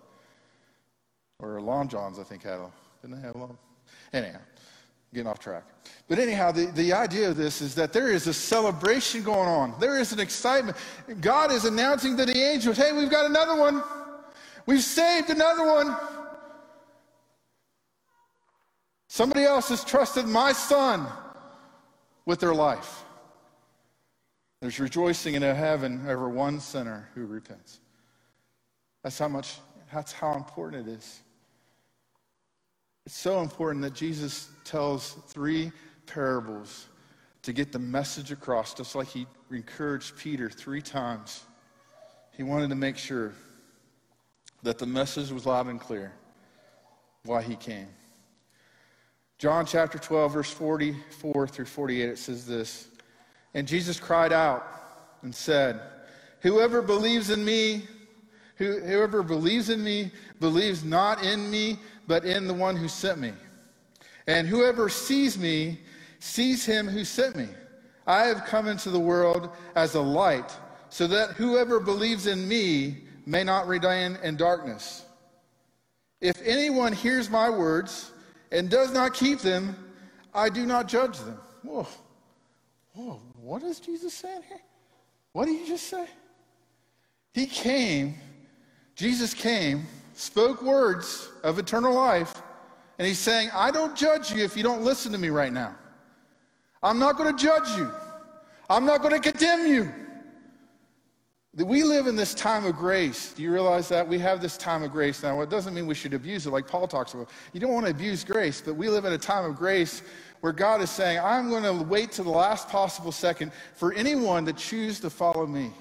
Or 1.40 1.60
Long 1.62 1.88
John's, 1.88 2.20
I 2.20 2.24
think, 2.24 2.44
had 2.44 2.60
a. 2.60 2.72
Didn't 3.02 3.18
they 3.18 3.28
have 3.28 3.36
a 3.36 3.40
long? 3.40 3.58
Anyhow 4.14 4.40
getting 5.14 5.28
off 5.28 5.40
track. 5.40 5.64
But 6.08 6.20
anyhow, 6.20 6.52
the, 6.52 6.66
the 6.68 6.92
idea 6.92 7.30
of 7.30 7.38
this 7.38 7.62
is 7.62 7.76
that 7.76 7.94
there 7.94 8.10
is 8.10 8.28
a 8.28 8.34
celebration 8.34 9.24
going 9.24 9.48
on. 9.48 9.76
There 9.80 10.00
is 10.00 10.12
an 10.12 10.20
excitement. 10.20 10.76
God 11.22 11.52
is 11.52 11.66
announcing 11.66 12.18
to 12.18 12.26
the 12.26 12.38
angels, 12.38 12.78
hey, 12.78 12.92
we've 12.92 13.10
got 13.10 13.30
another 13.30 13.56
one. 13.56 13.84
We've 14.66 14.84
saved 14.84 15.30
another 15.30 15.66
one. 15.66 15.96
Somebody 19.08 19.44
else 19.44 19.70
has 19.70 19.84
trusted 19.84 20.26
my 20.26 20.52
son 20.52 21.06
with 22.26 22.40
their 22.40 22.54
life. 22.54 23.04
There's 24.62 24.80
rejoicing 24.80 25.36
in 25.36 25.42
heaven 25.42 26.06
over 26.08 26.30
one 26.30 26.60
sinner 26.60 27.10
who 27.16 27.26
repents. 27.26 27.80
That's 29.04 29.20
how 29.20 29.28
much, 29.28 29.60
that's 29.94 30.14
how 30.14 30.36
important 30.36 30.88
it 30.88 30.92
is. 30.94 31.22
It's 33.06 33.18
so 33.18 33.42
important 33.42 33.84
that 33.84 33.94
Jesus 33.94 34.48
tells 34.64 35.14
three 35.28 35.72
parables 36.06 36.88
to 37.42 37.52
get 37.52 37.74
the 37.74 37.80
message 37.80 38.32
across, 38.32 38.74
just 38.74 38.96
like 38.96 39.10
he 39.10 39.28
encouraged 39.52 40.18
Peter 40.18 40.50
three 40.50 40.82
times. 40.82 41.44
He 42.32 42.44
wanted 42.44 42.70
to 42.70 42.76
make 42.76 42.98
sure 42.98 43.34
that 44.64 44.80
the 44.80 44.86
message 44.86 45.30
was 45.30 45.46
loud 45.46 45.68
and 45.68 45.80
clear 45.80 46.14
why 47.26 47.42
he 47.42 47.58
came. 47.58 47.90
John 49.38 49.66
chapter 49.66 49.98
12, 49.98 50.34
verse 50.34 50.52
44 50.52 51.48
through 51.48 51.66
48, 51.66 52.10
it 52.10 52.18
says 52.18 52.46
this 52.46 52.88
And 53.54 53.68
Jesus 53.68 54.00
cried 54.00 54.32
out 54.32 54.66
and 55.22 55.34
said, 55.34 55.80
Whoever 56.42 56.82
believes 56.82 57.30
in 57.30 57.44
me, 57.44 57.84
whoever 58.58 59.24
believes 59.24 59.70
in 59.70 59.84
me, 59.84 60.12
believes 60.40 60.84
not 60.84 61.24
in 61.24 61.50
me, 61.50 61.80
but 62.08 62.26
in 62.26 62.48
the 62.48 62.54
one 62.54 62.76
who 62.76 62.88
sent 62.88 63.20
me. 63.20 63.34
And 64.28 64.48
whoever 64.48 64.90
sees 64.90 65.38
me 65.38 65.80
sees 66.20 66.66
him 66.66 66.88
who 66.88 67.04
sent 67.04 67.36
me. 67.36 67.48
I 68.06 68.26
have 68.26 68.46
come 68.46 68.68
into 68.68 68.90
the 68.90 69.00
world 69.00 69.50
as 69.76 69.96
a 69.96 70.02
light, 70.02 70.56
so 70.90 71.08
that 71.08 71.32
whoever 71.32 71.80
believes 71.80 72.28
in 72.28 72.48
me 72.48 73.04
may 73.26 73.44
not 73.44 73.68
remain 73.68 74.18
in 74.24 74.36
darkness. 74.36 75.06
If 76.22 76.42
anyone 76.44 76.94
hears 76.94 77.30
my 77.30 77.50
words 77.50 78.12
and 78.54 78.70
does 78.70 78.94
not 78.94 79.14
keep 79.14 79.40
them, 79.40 79.76
I 80.34 80.48
do 80.48 80.66
not 80.66 80.88
judge 80.88 81.18
them. 81.18 81.38
Whoa. 81.64 81.88
Whoa. 82.94 83.20
What 83.42 83.64
is 83.64 83.80
Jesus 83.80 84.14
saying 84.14 84.44
here? 84.48 84.62
What 85.34 85.46
did 85.46 85.60
he 85.60 85.68
just 85.68 85.88
say? 85.88 86.06
He 87.34 87.48
came, 87.48 88.16
Jesus 88.96 89.34
came, 89.34 89.88
spoke 90.14 90.62
words 90.62 91.30
of 91.44 91.58
eternal 91.58 91.94
life, 91.94 92.42
and 93.00 93.08
he's 93.08 93.18
saying, 93.18 93.50
I 93.54 93.72
don't 93.72 93.96
judge 93.96 94.32
you 94.32 94.44
if 94.44 94.56
you 94.56 94.62
don't 94.62 94.84
listen 94.84 95.12
to 95.12 95.18
me 95.18 95.30
right 95.30 95.52
now. 95.52 95.76
I'm 96.84 97.00
not 97.00 97.18
going 97.18 97.36
to 97.36 97.44
judge 97.44 97.68
you. 97.76 97.90
I'm 98.70 98.86
not 98.86 99.02
going 99.02 99.20
to 99.20 99.32
condemn 99.32 99.68
you. 99.68 99.92
We 101.56 101.84
live 101.84 102.08
in 102.08 102.16
this 102.16 102.34
time 102.34 102.66
of 102.66 102.76
grace. 102.76 103.32
Do 103.34 103.44
you 103.44 103.52
realize 103.52 103.88
that? 103.90 104.08
We 104.08 104.18
have 104.18 104.42
this 104.42 104.58
time 104.58 104.82
of 104.82 104.92
grace 104.92 105.22
now. 105.22 105.40
It 105.42 105.52
doesn't 105.52 105.76
mean 105.76 105.86
we 105.86 105.94
should 105.94 106.16
abuse 106.16 106.48
it 106.48 106.50
like 106.50 106.68
Paul 106.68 106.88
talks 106.88 107.14
about. 107.14 107.30
You 107.54 107.60
don't 107.60 107.72
want 107.72 107.86
to 107.86 107.92
abuse 107.92 108.24
grace, 108.24 108.60
but 108.60 108.76
we 108.76 108.90
live 108.90 109.06
in 109.06 109.14
a 109.14 109.20
time 109.20 109.46
of 109.46 109.56
grace 109.56 110.02
where 110.42 110.52
God 110.52 110.82
is 110.82 110.90
saying, 110.90 111.20
I'm 111.20 111.50
going 111.50 111.64
to 111.64 111.74
wait 111.74 112.12
to 112.14 112.24
the 112.24 112.32
last 112.32 112.70
possible 112.70 113.12
second 113.12 113.52
for 113.76 113.94
anyone 113.94 114.46
to 114.48 114.54
choose 114.54 115.00
to 115.02 115.12
follow 115.12 115.46
me. 115.46 115.72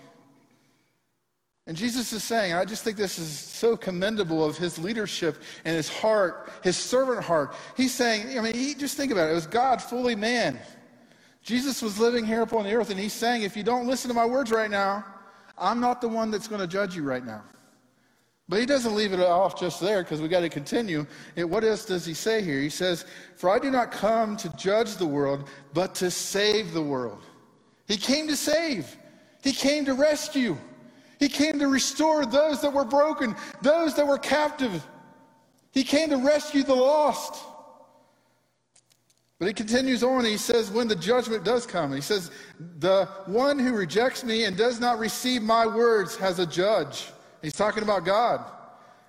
And 1.66 1.74
Jesus 1.74 2.12
is 2.12 2.22
saying, 2.22 2.52
I 2.52 2.66
just 2.66 2.84
think 2.84 2.98
this 2.98 3.18
is 3.18 3.30
so 3.30 3.74
commendable 3.74 4.44
of 4.44 4.58
his 4.58 4.78
leadership 4.78 5.40
and 5.64 5.74
his 5.74 5.88
heart, 5.88 6.50
his 6.62 6.76
servant 6.76 7.24
heart. 7.24 7.54
He's 7.78 7.94
saying, 7.94 8.38
I 8.38 8.42
mean, 8.42 8.54
he, 8.54 8.74
just 8.74 8.96
think 8.96 9.10
about 9.10 9.28
it. 9.28 9.32
It 9.32 9.36
was 9.36 9.46
God, 9.46 9.80
fully 9.80 10.16
man. 10.16 10.58
Jesus 11.42 11.80
was 11.80 11.98
living 11.98 12.26
here 12.26 12.42
upon 12.42 12.64
the 12.64 12.74
earth, 12.74 12.90
and 12.90 13.00
he's 13.00 13.12
saying, 13.12 13.42
if 13.42 13.56
you 13.56 13.62
don't 13.62 13.86
listen 13.86 14.08
to 14.08 14.14
my 14.14 14.26
words 14.26 14.50
right 14.50 14.70
now, 14.70 15.04
I'm 15.62 15.80
not 15.80 16.00
the 16.00 16.08
one 16.08 16.30
that's 16.30 16.48
going 16.48 16.60
to 16.60 16.66
judge 16.66 16.96
you 16.96 17.04
right 17.04 17.24
now. 17.24 17.42
But 18.48 18.58
he 18.58 18.66
doesn't 18.66 18.94
leave 18.94 19.12
it 19.12 19.20
off 19.20 19.58
just 19.58 19.80
there 19.80 20.02
because 20.02 20.20
we 20.20 20.28
got 20.28 20.40
to 20.40 20.48
continue. 20.48 21.06
And 21.36 21.48
what 21.48 21.64
else 21.64 21.86
does 21.86 22.04
he 22.04 22.12
say 22.12 22.42
here? 22.42 22.60
He 22.60 22.68
says, 22.68 23.06
For 23.36 23.48
I 23.48 23.58
do 23.58 23.70
not 23.70 23.92
come 23.92 24.36
to 24.38 24.48
judge 24.56 24.96
the 24.96 25.06
world, 25.06 25.48
but 25.72 25.94
to 25.96 26.10
save 26.10 26.72
the 26.72 26.82
world. 26.82 27.22
He 27.86 27.96
came 27.96 28.26
to 28.28 28.36
save, 28.36 28.96
he 29.42 29.52
came 29.52 29.84
to 29.84 29.94
rescue, 29.94 30.56
he 31.18 31.28
came 31.28 31.58
to 31.60 31.68
restore 31.68 32.26
those 32.26 32.60
that 32.62 32.72
were 32.72 32.84
broken, 32.84 33.36
those 33.62 33.94
that 33.94 34.06
were 34.06 34.18
captive. 34.18 34.86
He 35.70 35.84
came 35.84 36.10
to 36.10 36.16
rescue 36.16 36.62
the 36.64 36.74
lost. 36.74 37.42
But 39.42 39.48
he 39.48 39.54
continues 39.54 40.04
on, 40.04 40.24
he 40.24 40.36
says, 40.36 40.70
when 40.70 40.86
the 40.86 40.94
judgment 40.94 41.42
does 41.42 41.66
come, 41.66 41.92
he 41.92 42.00
says, 42.00 42.30
the 42.78 43.06
one 43.26 43.58
who 43.58 43.74
rejects 43.74 44.22
me 44.22 44.44
and 44.44 44.56
does 44.56 44.78
not 44.78 45.00
receive 45.00 45.42
my 45.42 45.66
words 45.66 46.14
has 46.14 46.38
a 46.38 46.46
judge. 46.46 47.08
He's 47.42 47.52
talking 47.52 47.82
about 47.82 48.04
God. 48.04 48.40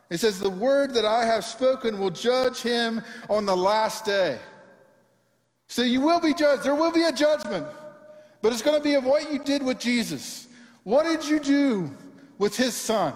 He 0.09 0.17
says, 0.17 0.39
the 0.39 0.49
word 0.49 0.95
that 0.95 1.05
I 1.05 1.23
have 1.23 1.45
spoken 1.45 1.99
will 1.99 2.09
judge 2.09 2.63
him 2.63 3.03
on 3.29 3.45
the 3.45 3.55
last 3.55 4.05
day. 4.05 4.39
So 5.67 5.83
you 5.83 6.01
will 6.01 6.19
be 6.19 6.33
judged. 6.33 6.63
There 6.63 6.73
will 6.73 6.91
be 6.91 7.03
a 7.03 7.11
judgment. 7.11 7.67
But 8.41 8.53
it's 8.53 8.63
going 8.63 8.79
to 8.79 8.83
be 8.83 8.95
of 8.95 9.05
what 9.05 9.31
you 9.31 9.37
did 9.37 9.61
with 9.61 9.77
Jesus. 9.77 10.47
What 10.81 11.03
did 11.03 11.29
you 11.29 11.39
do 11.39 11.95
with 12.39 12.57
his 12.57 12.73
son? 12.73 13.13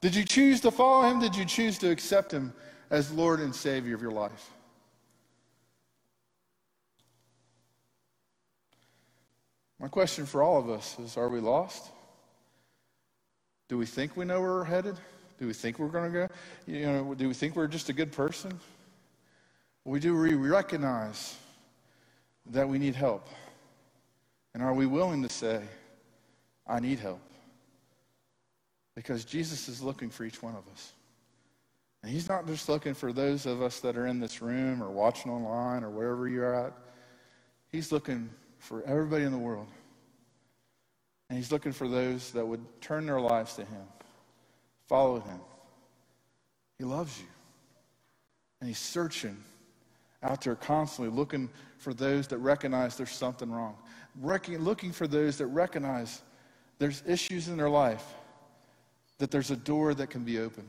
Did 0.00 0.16
you 0.16 0.24
choose 0.24 0.60
to 0.62 0.72
follow 0.72 1.08
him? 1.08 1.20
Did 1.20 1.36
you 1.36 1.44
choose 1.44 1.78
to 1.78 1.92
accept 1.92 2.32
him 2.32 2.52
as 2.90 3.12
Lord 3.12 3.38
and 3.38 3.54
Savior 3.54 3.94
of 3.94 4.02
your 4.02 4.10
life? 4.10 4.50
My 9.80 9.88
question 9.88 10.26
for 10.26 10.42
all 10.42 10.58
of 10.58 10.68
us 10.68 10.98
is 10.98 11.16
Are 11.16 11.28
we 11.28 11.40
lost? 11.40 11.90
Do 13.68 13.76
we 13.76 13.86
think 13.86 14.16
we 14.16 14.24
know 14.24 14.40
where 14.40 14.50
we're 14.50 14.64
headed? 14.64 14.96
Do 15.38 15.46
we 15.46 15.52
think 15.52 15.78
we're 15.78 15.88
going 15.88 16.12
to 16.12 16.18
go? 16.18 16.28
You 16.66 16.86
know, 16.86 17.14
do 17.14 17.28
we 17.28 17.34
think 17.34 17.54
we're 17.54 17.68
just 17.68 17.88
a 17.88 17.92
good 17.92 18.12
person? 18.12 18.58
We 19.84 20.00
do 20.00 20.16
we 20.16 20.34
recognize 20.34 21.36
that 22.50 22.68
we 22.68 22.78
need 22.78 22.94
help. 22.94 23.28
And 24.54 24.62
are 24.62 24.74
we 24.74 24.86
willing 24.86 25.22
to 25.22 25.28
say, 25.28 25.62
I 26.66 26.80
need 26.80 26.98
help? 26.98 27.20
Because 28.94 29.24
Jesus 29.24 29.68
is 29.68 29.82
looking 29.82 30.10
for 30.10 30.24
each 30.24 30.42
one 30.42 30.54
of 30.54 30.66
us. 30.72 30.92
And 32.02 32.10
he's 32.10 32.28
not 32.28 32.46
just 32.46 32.68
looking 32.68 32.94
for 32.94 33.12
those 33.12 33.46
of 33.46 33.62
us 33.62 33.80
that 33.80 33.96
are 33.96 34.06
in 34.06 34.18
this 34.18 34.40
room 34.40 34.82
or 34.82 34.90
watching 34.90 35.30
online 35.30 35.84
or 35.84 35.90
wherever 35.90 36.28
you're 36.28 36.54
at. 36.54 36.72
He's 37.70 37.92
looking 37.92 38.30
for 38.68 38.82
everybody 38.82 39.24
in 39.24 39.32
the 39.32 39.38
world. 39.38 39.66
And 41.30 41.38
he's 41.38 41.50
looking 41.50 41.72
for 41.72 41.88
those 41.88 42.32
that 42.32 42.46
would 42.46 42.60
turn 42.82 43.06
their 43.06 43.18
lives 43.18 43.54
to 43.54 43.62
him, 43.62 43.82
follow 44.86 45.20
him. 45.20 45.40
He 46.78 46.84
loves 46.84 47.18
you. 47.18 47.24
And 48.60 48.68
he's 48.68 48.78
searching 48.78 49.38
out 50.22 50.42
there 50.42 50.54
constantly, 50.54 51.16
looking 51.16 51.48
for 51.78 51.94
those 51.94 52.26
that 52.28 52.38
recognize 52.38 52.94
there's 52.94 53.10
something 53.10 53.50
wrong, 53.50 53.74
looking 54.20 54.92
for 54.92 55.06
those 55.06 55.38
that 55.38 55.46
recognize 55.46 56.20
there's 56.78 57.02
issues 57.06 57.48
in 57.48 57.56
their 57.56 57.70
life, 57.70 58.04
that 59.16 59.30
there's 59.30 59.50
a 59.50 59.56
door 59.56 59.94
that 59.94 60.10
can 60.10 60.24
be 60.24 60.40
opened. 60.40 60.68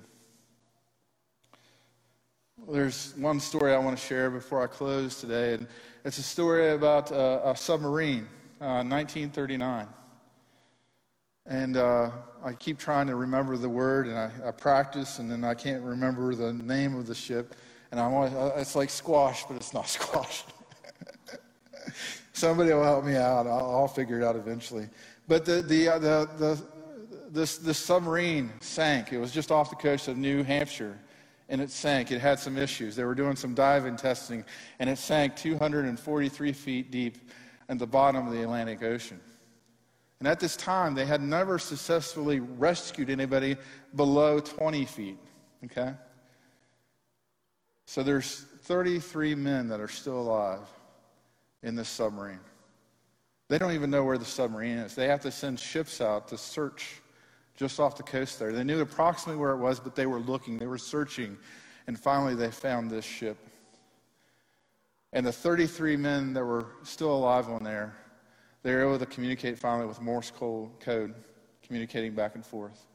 There's 2.68 3.14
one 3.16 3.40
story 3.40 3.74
I 3.74 3.78
want 3.78 3.98
to 3.98 4.04
share 4.04 4.30
before 4.30 4.62
I 4.62 4.68
close 4.68 5.20
today, 5.20 5.54
and 5.54 5.68
it's 6.04 6.18
a 6.18 6.24
story 6.24 6.72
about 6.72 7.12
a, 7.12 7.50
a 7.50 7.56
submarine, 7.56 8.28
uh, 8.62 8.84
1939. 8.84 9.88
And 11.46 11.78
uh, 11.78 12.12
I 12.44 12.54
keep 12.54 12.78
trying 12.78 13.08
to 13.08 13.16
remember 13.16 13.58
the 13.58 13.70
word, 13.70 14.08
and 14.08 14.18
I, 14.18 14.32
I, 14.46 14.52
practice, 14.52 15.20
and 15.20 15.32
then 15.32 15.44
I 15.44 15.56
can't 15.56 15.84
remember 15.84 16.36
the 16.36 16.54
name 16.54 16.96
of 16.96 17.08
the 17.08 17.16
ship. 17.16 17.56
And 17.92 18.00
always, 18.00 18.34
uh, 18.34 18.54
it's 18.58 18.76
like 18.76 18.90
squash, 18.90 19.46
but 19.46 19.56
it's 19.56 19.74
not 19.74 19.88
squash. 19.90 20.44
Somebody 22.34 22.72
will 22.72 22.84
help 22.84 23.04
me 23.04 23.16
out. 23.16 23.48
I'll, 23.48 23.72
I'll, 23.72 23.88
figure 23.88 24.20
it 24.20 24.24
out 24.24 24.36
eventually. 24.36 24.88
But 25.28 25.46
the, 25.46 25.62
the, 25.62 25.90
uh, 25.90 26.00
the, 26.00 26.30
the, 26.38 26.62
this, 27.32 27.58
this 27.58 27.78
submarine 27.80 28.52
sank. 28.60 29.12
It 29.12 29.18
was 29.18 29.32
just 29.32 29.52
off 29.52 29.70
the 29.70 29.76
coast 29.76 30.08
of 30.08 30.18
New 30.18 30.44
Hampshire 30.44 31.00
and 31.50 31.60
it 31.60 31.72
sank. 31.72 32.12
It 32.12 32.22
had 32.22 32.40
some 32.40 32.58
issues. 32.58 32.96
They 32.96 33.04
were 33.04 33.16
doing 33.16 33.36
some 33.36 33.54
diving 33.54 33.98
testing, 33.98 34.46
and 34.80 34.90
it 34.90 34.98
sank 34.98 35.36
243 35.36 36.54
feet 36.54 36.92
deep 36.92 37.18
at 37.68 37.80
the 37.80 37.88
bottom 37.88 38.28
of 38.28 38.34
the 38.34 38.44
Atlantic 38.44 38.82
Ocean. 38.84 39.20
And 40.20 40.28
at 40.28 40.40
this 40.40 40.56
time, 40.56 40.96
they 40.96 41.06
had 41.06 41.22
never 41.22 41.58
successfully 41.58 42.40
rescued 42.40 43.10
anybody 43.10 43.58
below 43.96 44.40
20 44.40 44.86
feet. 44.86 45.18
Okay? 45.66 45.94
So 47.86 48.04
there's 48.04 48.46
33 48.64 49.34
men 49.36 49.68
that 49.70 49.80
are 49.80 49.88
still 49.88 50.20
alive 50.20 50.68
in 51.64 51.76
this 51.76 51.90
submarine. 51.90 52.40
They 53.48 53.58
don't 53.58 53.72
even 53.72 53.90
know 53.90 54.04
where 54.04 54.18
the 54.18 54.26
submarine 54.26 54.78
is. 54.78 54.94
They 54.94 55.08
have 55.08 55.22
to 55.22 55.32
send 55.32 55.60
ships 55.60 56.02
out 56.02 56.28
to 56.28 56.38
search 56.38 57.02
just 57.60 57.78
off 57.78 57.98
the 57.98 58.04
coast 58.04 58.40
there. 58.40 58.54
They 58.54 58.64
knew 58.64 58.80
approximately 58.80 59.38
where 59.38 59.52
it 59.52 59.58
was, 59.58 59.82
but 59.82 59.94
they 59.94 60.06
were 60.06 60.22
looking, 60.22 60.58
they 60.58 60.66
were 60.66 60.78
searching, 60.78 61.38
and 61.88 62.00
finally 62.00 62.34
they 62.34 62.50
found 62.52 62.90
this 62.90 63.04
ship. 63.04 63.38
And 65.12 65.26
the 65.26 65.34
33 65.34 65.98
men 65.98 66.34
that 66.36 66.46
were 66.46 66.68
still 66.84 67.14
alive 67.14 67.50
on 67.50 67.62
there, 67.66 67.98
they 68.64 68.74
were 68.74 68.82
able 68.82 69.00
to 69.00 69.06
communicate 69.06 69.60
finally 69.60 69.88
with 69.88 70.00
Morse 70.00 70.32
code, 70.32 71.14
communicating 71.62 72.16
back 72.16 72.36
and 72.36 72.46
forth. 72.46 72.86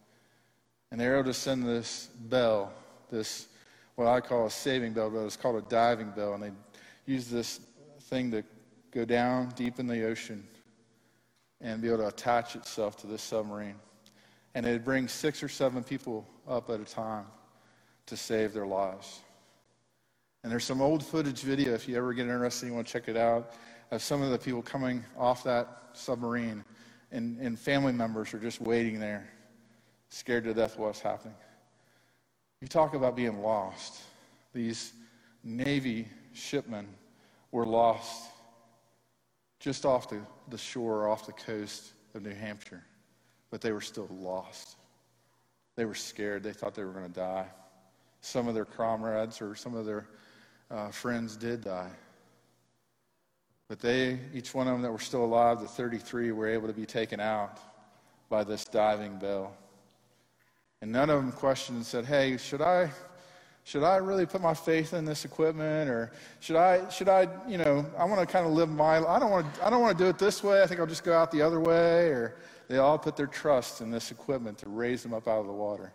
And 0.91 0.99
they 0.99 1.09
were 1.09 1.17
able 1.17 1.25
to 1.25 1.35
send 1.35 1.65
this 1.65 2.09
bell, 2.21 2.73
this 3.11 3.49
what 3.97 4.09
I 4.09 4.21
call 4.21 4.47
a 4.47 4.51
saving 4.51 4.95
bell, 4.95 5.11
but 5.11 5.27
it's 5.27 5.37
called 5.37 5.63
a 5.63 5.69
diving 5.69 6.11
bell. 6.13 6.33
And 6.35 6.43
they 6.43 6.53
use 7.05 7.29
this 7.29 7.61
thing 8.05 8.31
to 8.31 8.43
go 8.93 9.05
down 9.05 9.53
deep 9.57 9.79
in 9.79 9.87
the 9.87 10.07
ocean 10.07 10.49
and 11.61 11.83
be 11.83 11.89
able 11.89 11.99
to 11.99 12.09
attach 12.09 12.57
itself 12.57 12.97
to 12.99 13.07
this 13.07 13.21
submarine 13.21 13.77
and 14.55 14.65
it'd 14.65 14.85
bring 14.85 15.09
six 15.09 15.43
or 15.43 15.49
seven 15.49 15.83
people 15.83 16.27
up 16.49 16.71
at 16.71 16.81
a 16.81 16.85
time 16.85 17.27
to 18.07 18.17
save 18.17 18.53
their 18.53 18.67
lives. 18.67 19.21
And 20.43 20.53
there's 20.53 20.65
some 20.65 20.81
old 20.81 21.05
footage 21.05 21.41
video, 21.41 21.73
if 21.73 21.89
you 21.89 21.97
ever 21.97 22.13
get 22.13 22.27
interested, 22.27 22.67
you 22.67 22.75
want 22.75 22.87
to 22.87 22.93
check 22.93 23.09
it 23.09 23.17
out, 23.17 23.53
of 23.91 24.03
some 24.03 24.23
of 24.23 24.31
the 24.31 24.39
people 24.39 24.63
coming 24.63 25.05
off 25.17 25.43
that 25.45 25.69
submarine, 25.95 26.65
and, 27.13 27.39
and 27.41 27.59
family 27.59 27.93
members 27.93 28.35
are 28.35 28.39
just 28.39 28.61
waiting 28.61 29.01
there, 29.01 29.29
scared 30.11 30.45
to 30.45 30.55
death 30.55 30.79
what's 30.79 31.01
happening. 31.01 31.35
You 32.61 32.69
talk 32.69 32.95
about 32.95 33.17
being 33.17 33.43
lost. 33.43 34.03
These 34.53 34.93
Navy 35.43 36.09
shipmen 36.33 36.87
were 37.51 37.67
lost 37.67 38.31
just 39.61 39.87
off 39.87 40.09
the, 40.11 40.21
the 40.49 40.59
shore, 40.59 41.09
off 41.09 41.27
the 41.27 41.33
coast 41.33 41.93
of 42.15 42.23
New 42.23 42.35
Hampshire 42.35 42.83
but 43.55 43.61
they 43.61 43.71
were 43.71 43.81
still 43.81 44.09
lost. 44.19 44.75
They 45.77 45.85
were 45.85 45.95
scared. 45.95 46.43
They 46.43 46.53
thought 46.53 46.75
they 46.75 46.83
were 46.83 46.91
going 46.91 47.07
to 47.07 47.13
die. 47.13 47.47
Some 48.21 48.49
of 48.49 48.55
their 48.57 48.65
comrades 48.65 49.41
or 49.41 49.55
some 49.55 49.77
of 49.77 49.87
their 49.87 50.09
uh, 50.73 50.89
friends 50.89 51.37
did 51.37 51.63
die. 51.63 51.93
But 53.69 53.79
they, 53.79 54.19
each 54.35 54.55
one 54.55 54.67
of 54.67 54.73
them 54.73 54.83
that 54.83 54.91
were 54.91 54.99
still 54.99 55.25
alive, 55.25 55.61
the 55.61 55.69
33, 55.69 56.33
were 56.33 56.49
able 56.49 56.67
to 56.67 56.73
be 56.73 56.85
taken 56.85 57.21
out 57.21 57.61
by 58.29 58.43
this 58.43 58.65
diving 58.65 59.19
bell. 59.21 59.57
And 60.83 60.91
none 60.91 61.09
of 61.09 61.23
them 61.23 61.31
questioned 61.31 61.77
and 61.77 61.87
said, 61.87 62.05
Hey, 62.07 62.37
should 62.37 62.61
I, 62.61 62.91
should 63.63 63.85
I 63.85 63.99
really 63.99 64.27
put 64.27 64.41
my 64.41 64.55
faith 64.55 64.95
in 64.95 65.05
this 65.05 65.25
equipment? 65.25 65.89
Or 65.89 66.11
should 66.41 66.57
I, 66.57 66.89
should 66.89 67.09
I, 67.09 67.29
you 67.47 67.59
know, 67.59 67.87
I 67.97 68.05
want 68.05 68.19
to 68.19 68.27
kind 68.27 68.49
of 68.49 68.53
live 68.53 68.69
my, 68.69 68.97
I 68.99 69.21
don't 69.21 69.31
want 69.31 69.55
to, 69.55 69.65
I 69.65 69.71
don't 69.71 69.81
want 69.81 69.97
to 69.97 70.03
do 70.03 70.11
it 70.11 70.19
this 70.19 70.43
way. 70.43 70.61
I 70.61 70.67
think 70.67 70.81
I'll 70.81 70.89
just 70.89 71.05
go 71.05 71.17
out 71.17 71.31
the 71.31 71.41
other 71.41 71.61
way. 71.61 72.09
Or 72.09 72.35
they 72.69 72.79
all 72.79 72.99
put 72.99 73.17
their 73.17 73.27
trust 73.27 73.81
in 73.81 73.91
this 73.91 74.11
equipment 74.11 74.59
to 74.59 74.69
raise 74.69 75.03
them 75.03 75.15
up 75.15 75.29
out 75.29 75.41
of 75.41 75.47
the 75.47 75.53
water 75.53 75.93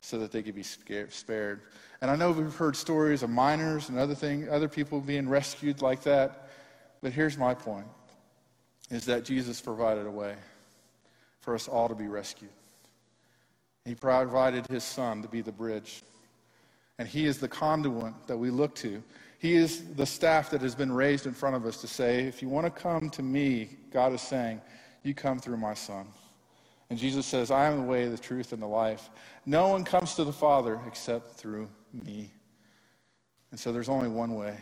so 0.00 0.18
that 0.18 0.32
they 0.32 0.42
could 0.42 0.54
be 0.54 0.62
spared. 0.62 1.60
And 2.00 2.10
I 2.10 2.16
know 2.16 2.32
we've 2.32 2.54
heard 2.54 2.74
stories 2.74 3.22
of 3.22 3.30
miners 3.30 3.90
and 3.90 3.98
other 3.98 4.14
thing, 4.14 4.48
other 4.48 4.68
people 4.68 5.00
being 5.00 5.28
rescued 5.28 5.82
like 5.82 6.02
that. 6.04 6.48
But 7.02 7.12
here's 7.12 7.36
my 7.36 7.54
point 7.54 7.86
is 8.90 9.04
that 9.04 9.24
Jesus 9.24 9.60
provided 9.60 10.06
a 10.06 10.10
way 10.10 10.34
for 11.40 11.54
us 11.54 11.68
all 11.68 11.88
to 11.88 11.94
be 11.94 12.08
rescued. 12.08 12.50
He 13.84 13.94
provided 13.94 14.66
his 14.66 14.84
son 14.84 15.22
to 15.22 15.28
be 15.28 15.40
the 15.40 15.52
bridge. 15.52 16.02
And 16.98 17.08
he 17.08 17.26
is 17.26 17.38
the 17.38 17.48
conduit 17.48 18.14
that 18.26 18.36
we 18.36 18.50
look 18.50 18.74
to. 18.76 19.02
He 19.38 19.54
is 19.54 19.94
the 19.94 20.04
staff 20.04 20.50
that 20.50 20.60
has 20.60 20.74
been 20.74 20.92
raised 20.92 21.26
in 21.26 21.32
front 21.32 21.56
of 21.56 21.64
us 21.64 21.80
to 21.80 21.86
say, 21.86 22.24
if 22.24 22.42
you 22.42 22.48
want 22.50 22.66
to 22.66 22.70
come 22.70 23.08
to 23.10 23.22
me, 23.22 23.70
God 23.90 24.12
is 24.12 24.20
saying, 24.20 24.60
you 25.02 25.14
come 25.14 25.38
through 25.38 25.56
my 25.56 25.74
son. 25.74 26.06
And 26.90 26.98
Jesus 26.98 27.24
says, 27.24 27.50
I 27.50 27.66
am 27.66 27.76
the 27.76 27.82
way, 27.84 28.08
the 28.08 28.18
truth, 28.18 28.52
and 28.52 28.60
the 28.60 28.66
life. 28.66 29.10
No 29.46 29.68
one 29.68 29.84
comes 29.84 30.14
to 30.14 30.24
the 30.24 30.32
Father 30.32 30.80
except 30.86 31.32
through 31.32 31.68
me. 31.92 32.30
And 33.52 33.58
so 33.58 33.72
there's 33.72 33.88
only 33.88 34.08
one 34.08 34.34
way. 34.34 34.56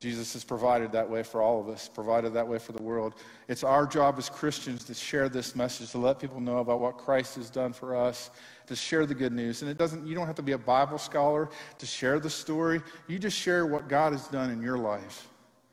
Jesus 0.00 0.32
has 0.34 0.44
provided 0.44 0.92
that 0.92 1.10
way 1.10 1.24
for 1.24 1.42
all 1.42 1.60
of 1.60 1.68
us, 1.68 1.88
provided 1.88 2.32
that 2.34 2.46
way 2.46 2.58
for 2.58 2.70
the 2.70 2.82
world. 2.82 3.14
It's 3.48 3.64
our 3.64 3.84
job 3.84 4.14
as 4.16 4.28
Christians 4.28 4.84
to 4.84 4.94
share 4.94 5.28
this 5.28 5.56
message, 5.56 5.90
to 5.90 5.98
let 5.98 6.20
people 6.20 6.40
know 6.40 6.58
about 6.58 6.78
what 6.78 6.98
Christ 6.98 7.34
has 7.34 7.50
done 7.50 7.72
for 7.72 7.96
us, 7.96 8.30
to 8.68 8.76
share 8.76 9.06
the 9.06 9.14
good 9.14 9.32
news. 9.32 9.62
And 9.62 9.70
it 9.70 9.76
doesn't 9.76 10.06
you 10.06 10.14
don't 10.14 10.26
have 10.26 10.36
to 10.36 10.42
be 10.42 10.52
a 10.52 10.58
Bible 10.58 10.98
scholar 10.98 11.50
to 11.78 11.86
share 11.86 12.20
the 12.20 12.30
story. 12.30 12.80
You 13.08 13.18
just 13.18 13.36
share 13.36 13.66
what 13.66 13.88
God 13.88 14.12
has 14.12 14.28
done 14.28 14.50
in 14.50 14.62
your 14.62 14.78
life. 14.78 15.26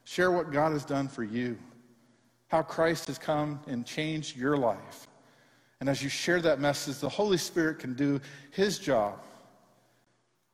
Share 0.06 0.32
what 0.32 0.52
God 0.52 0.72
has 0.72 0.86
done 0.86 1.08
for 1.08 1.24
you. 1.24 1.56
How 2.48 2.62
Christ 2.62 3.08
has 3.08 3.18
come 3.18 3.60
and 3.68 3.86
changed 3.86 4.38
your 4.38 4.58
life. 4.58 5.08
And 5.80 5.90
as 5.90 6.02
you 6.02 6.10
share 6.10 6.42
that 6.42 6.60
message, 6.60 7.00
the 7.00 7.10
Holy 7.10 7.38
Spirit 7.38 7.80
can 7.80 7.94
do 7.94 8.22
his 8.52 8.80
job 8.80 9.20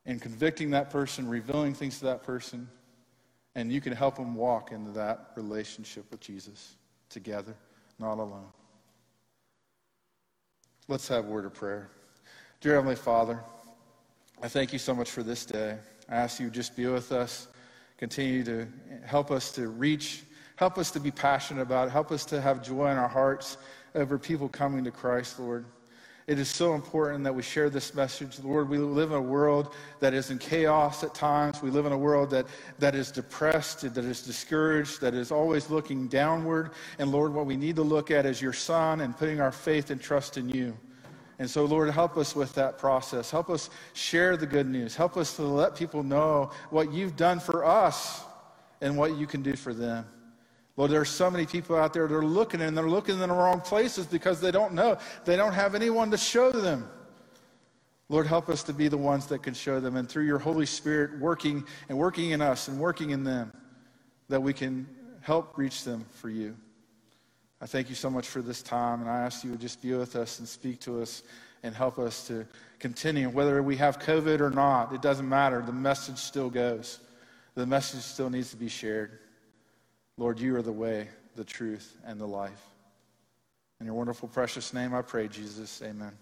in 0.04 0.18
convicting 0.18 0.70
that 0.70 0.90
person, 0.90 1.28
revealing 1.28 1.74
things 1.74 1.98
to 2.00 2.06
that 2.06 2.22
person 2.22 2.68
and 3.54 3.70
you 3.70 3.80
can 3.80 3.92
help 3.92 4.16
them 4.16 4.34
walk 4.34 4.72
into 4.72 4.90
that 4.92 5.30
relationship 5.36 6.10
with 6.10 6.20
Jesus 6.20 6.76
together, 7.08 7.54
not 7.98 8.18
alone. 8.18 8.48
Let's 10.88 11.06
have 11.08 11.26
a 11.26 11.28
word 11.28 11.44
of 11.44 11.54
prayer. 11.54 11.90
Dear 12.60 12.74
Heavenly 12.74 12.96
Father, 12.96 13.40
I 14.42 14.48
thank 14.48 14.72
you 14.72 14.78
so 14.78 14.94
much 14.94 15.10
for 15.10 15.22
this 15.22 15.44
day. 15.44 15.76
I 16.08 16.16
ask 16.16 16.40
you 16.40 16.50
just 16.50 16.76
be 16.76 16.86
with 16.86 17.12
us, 17.12 17.48
continue 17.98 18.42
to 18.44 18.66
help 19.04 19.30
us 19.30 19.52
to 19.52 19.68
reach, 19.68 20.24
help 20.56 20.78
us 20.78 20.90
to 20.92 21.00
be 21.00 21.10
passionate 21.10 21.62
about 21.62 21.88
it, 21.88 21.90
help 21.90 22.12
us 22.12 22.24
to 22.26 22.40
have 22.40 22.62
joy 22.62 22.90
in 22.90 22.96
our 22.96 23.08
hearts 23.08 23.56
over 23.94 24.18
people 24.18 24.48
coming 24.48 24.84
to 24.84 24.90
Christ, 24.90 25.38
Lord. 25.38 25.64
It 26.28 26.38
is 26.38 26.48
so 26.48 26.74
important 26.74 27.24
that 27.24 27.34
we 27.34 27.42
share 27.42 27.68
this 27.68 27.94
message. 27.94 28.38
Lord, 28.38 28.68
we 28.68 28.78
live 28.78 29.10
in 29.10 29.16
a 29.16 29.20
world 29.20 29.74
that 29.98 30.14
is 30.14 30.30
in 30.30 30.38
chaos 30.38 31.02
at 31.02 31.14
times. 31.14 31.60
We 31.62 31.70
live 31.70 31.84
in 31.84 31.92
a 31.92 31.98
world 31.98 32.30
that, 32.30 32.46
that 32.78 32.94
is 32.94 33.10
depressed, 33.10 33.80
that 33.80 34.04
is 34.04 34.22
discouraged, 34.22 35.00
that 35.00 35.14
is 35.14 35.32
always 35.32 35.68
looking 35.68 36.06
downward. 36.06 36.70
And 37.00 37.10
Lord, 37.10 37.34
what 37.34 37.46
we 37.46 37.56
need 37.56 37.74
to 37.76 37.82
look 37.82 38.12
at 38.12 38.24
is 38.24 38.40
your 38.40 38.52
Son 38.52 39.00
and 39.00 39.16
putting 39.16 39.40
our 39.40 39.50
faith 39.50 39.90
and 39.90 40.00
trust 40.00 40.38
in 40.38 40.48
you. 40.48 40.76
And 41.40 41.50
so, 41.50 41.64
Lord, 41.64 41.90
help 41.90 42.16
us 42.16 42.36
with 42.36 42.54
that 42.54 42.78
process. 42.78 43.28
Help 43.28 43.50
us 43.50 43.68
share 43.94 44.36
the 44.36 44.46
good 44.46 44.68
news. 44.68 44.94
Help 44.94 45.16
us 45.16 45.34
to 45.36 45.42
let 45.42 45.74
people 45.74 46.04
know 46.04 46.52
what 46.70 46.92
you've 46.92 47.16
done 47.16 47.40
for 47.40 47.64
us 47.64 48.22
and 48.80 48.96
what 48.96 49.16
you 49.16 49.26
can 49.26 49.42
do 49.42 49.56
for 49.56 49.74
them. 49.74 50.06
Lord, 50.76 50.90
there 50.90 51.00
are 51.00 51.04
so 51.04 51.30
many 51.30 51.44
people 51.44 51.76
out 51.76 51.92
there 51.92 52.06
that 52.06 52.14
are 52.14 52.24
looking 52.24 52.62
and 52.62 52.76
they're 52.76 52.88
looking 52.88 53.14
in 53.14 53.20
the 53.20 53.28
wrong 53.28 53.60
places 53.60 54.06
because 54.06 54.40
they 54.40 54.50
don't 54.50 54.72
know. 54.72 54.96
They 55.24 55.36
don't 55.36 55.52
have 55.52 55.74
anyone 55.74 56.10
to 56.10 56.16
show 56.16 56.50
them. 56.50 56.88
Lord, 58.08 58.26
help 58.26 58.48
us 58.48 58.62
to 58.64 58.72
be 58.72 58.88
the 58.88 58.98
ones 58.98 59.26
that 59.26 59.42
can 59.42 59.54
show 59.54 59.80
them. 59.80 59.96
And 59.96 60.08
through 60.08 60.24
your 60.24 60.38
Holy 60.38 60.66
Spirit 60.66 61.18
working 61.18 61.64
and 61.88 61.96
working 61.96 62.30
in 62.30 62.40
us 62.40 62.68
and 62.68 62.78
working 62.78 63.10
in 63.10 63.24
them, 63.24 63.52
that 64.28 64.42
we 64.42 64.52
can 64.52 64.86
help 65.20 65.56
reach 65.56 65.84
them 65.84 66.06
for 66.10 66.28
you. 66.30 66.56
I 67.60 67.66
thank 67.66 67.88
you 67.88 67.94
so 67.94 68.10
much 68.10 68.26
for 68.26 68.42
this 68.42 68.60
time, 68.60 69.00
and 69.00 69.08
I 69.08 69.20
ask 69.20 69.44
you 69.44 69.52
to 69.52 69.56
just 69.56 69.80
be 69.80 69.94
with 69.94 70.16
us 70.16 70.40
and 70.40 70.48
speak 70.48 70.80
to 70.80 71.00
us 71.00 71.22
and 71.62 71.74
help 71.74 71.98
us 71.98 72.26
to 72.26 72.44
continue. 72.80 73.28
Whether 73.28 73.62
we 73.62 73.76
have 73.76 73.98
COVID 73.98 74.40
or 74.40 74.50
not, 74.50 74.92
it 74.92 75.00
doesn't 75.00 75.28
matter. 75.28 75.62
The 75.64 75.72
message 75.72 76.18
still 76.18 76.50
goes, 76.50 76.98
the 77.54 77.64
message 77.64 78.00
still 78.00 78.30
needs 78.30 78.50
to 78.50 78.56
be 78.56 78.68
shared. 78.68 79.18
Lord, 80.18 80.38
you 80.38 80.56
are 80.56 80.62
the 80.62 80.72
way, 80.72 81.08
the 81.36 81.44
truth, 81.44 81.96
and 82.04 82.20
the 82.20 82.26
life. 82.26 82.62
In 83.80 83.86
your 83.86 83.94
wonderful, 83.94 84.28
precious 84.28 84.72
name, 84.72 84.94
I 84.94 85.02
pray, 85.02 85.28
Jesus. 85.28 85.82
Amen. 85.82 86.12